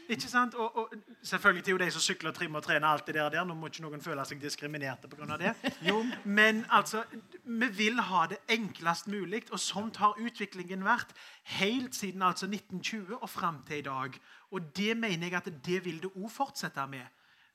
[0.10, 0.56] Ikke sant?
[0.58, 3.44] Og, og selvfølgelig til jo de som sykler, trimmer og trener alt det der, der.
[3.46, 5.38] Nå må ikke noen føle seg diskriminerte pga.
[5.38, 5.54] det.
[5.86, 7.04] Jo, men altså,
[7.44, 11.14] vi vil ha det enklest mulig, og sånt har utviklingen vært
[11.60, 14.18] helt siden altså 1920 og fram til i dag.
[14.50, 17.06] Og det mener jeg at det vil det òg fortsette med.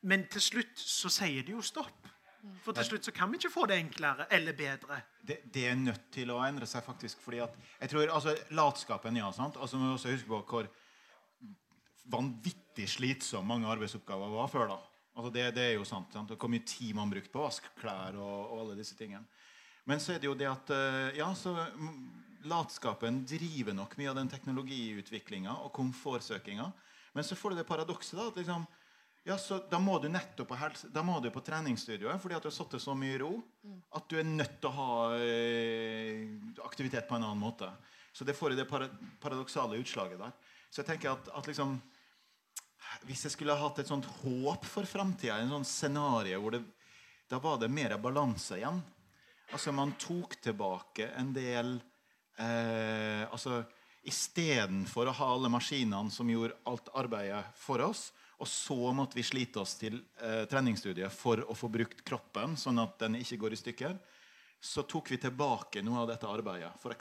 [0.03, 2.07] Men til slutt så sier det jo stopp.
[2.65, 5.01] For til slutt så kan vi ikke få det enklere eller bedre.
[5.25, 7.21] det, det er nødt til å endre seg, faktisk.
[7.25, 9.31] fordi at jeg tror, altså, Latskapen, ja.
[9.33, 9.57] sant?
[9.57, 10.69] Altså, må også huske på hvor
[12.13, 14.75] vanvittig slitsom mange arbeidsoppgaver var før.
[14.75, 14.79] da.
[15.15, 16.13] Altså, det, det er jo sant.
[16.13, 16.31] sant?
[16.31, 19.25] Og Hvor mye tid man brukte på å vaske klær og, og alle disse tingene.
[19.85, 21.53] Men så er det jo det at eh, ja, så
[22.49, 26.71] latskapen driver nok mye av den teknologiutviklinga og komfortsøkinga.
[27.15, 28.65] Men så får du det paradokset da, at liksom,
[29.25, 32.45] ja, så da må du nettopp på, helse, da må du på treningsstudioet fordi at
[32.45, 33.33] du har satt deg så mye i ro
[33.97, 36.27] at du er nødt til å ha eh,
[36.67, 37.71] aktivitet på en annen måte.
[38.13, 38.91] Så det får det para,
[39.23, 40.35] paradoksale utslaget der.
[40.69, 41.79] Så jeg tenker at, at liksom
[43.09, 46.61] Hvis jeg skulle hatt et sånt håp for framtida, en sånn scenario hvor det,
[47.31, 48.83] da var det mer balanse igjen.
[49.51, 51.79] Altså Man tok tilbake en del
[52.37, 53.63] eh, altså
[54.05, 59.25] Istedenfor å ha alle maskinene som gjorde alt arbeidet for oss, og så måtte vi
[59.27, 63.55] slite oss til eh, treningsstudiet for å få brukt kroppen, sånn at den ikke går
[63.55, 63.99] i stykker,
[64.65, 66.73] så tok vi tilbake noe av dette arbeidet.
[66.81, 66.95] For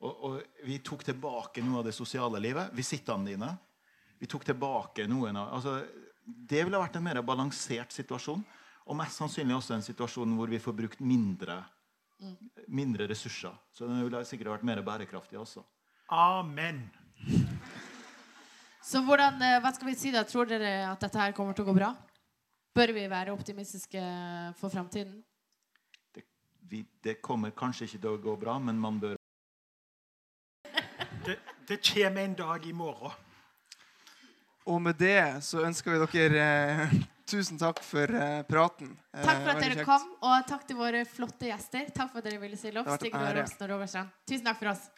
[0.00, 2.72] og, og vi tok tilbake noe av det sosiale livet.
[2.76, 3.50] Visittene dine.
[4.20, 5.78] Vi tok tilbake noen av altså,
[6.24, 8.44] Det ville vært en mer balansert situasjon.
[8.90, 11.60] Og mest sannsynlig også en situasjon hvor vi får brukt mindre,
[12.68, 13.54] mindre ressurser.
[13.72, 15.64] Så den ville sikkert vært mer bærekraftig også.
[16.10, 16.88] Amen.
[18.82, 20.24] Så hvordan, eh, hva skal vi si da?
[20.24, 21.90] Tror dere at dette her kommer til å gå bra?
[22.76, 24.02] Bør vi være optimistiske
[24.60, 25.18] for framtiden?
[26.14, 26.24] Det,
[26.70, 29.16] vi, det kommer kanskje ikke til å gå bra, men man bør
[31.26, 31.36] Det,
[31.68, 33.12] det kommer en dag i morgen.
[34.70, 36.94] Og med det så ønsker vi dere eh,
[37.30, 38.92] tusen takk for eh, praten.
[39.14, 39.88] Eh, Takk for at dere kjekt.
[39.88, 41.90] kom, og takk til våre flotte gjester.
[41.94, 42.90] Takk for at dere ville stille opp.
[43.00, 43.14] Stig
[44.28, 44.88] Tusen takk for oss.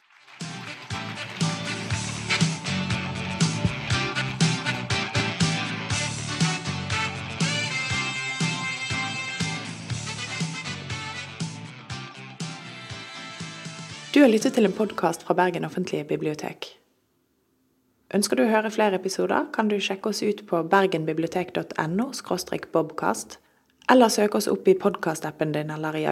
[14.22, 16.66] Har lyttet til en podkast fra Bergen offentlige bibliotek.
[18.14, 22.06] Ønsker du å høre flere episoder, kan du sjekke oss ut på bergenbibliotek.no
[22.72, 23.38] bobkast,
[23.90, 26.00] eller søke oss opp i podkastappen din eller i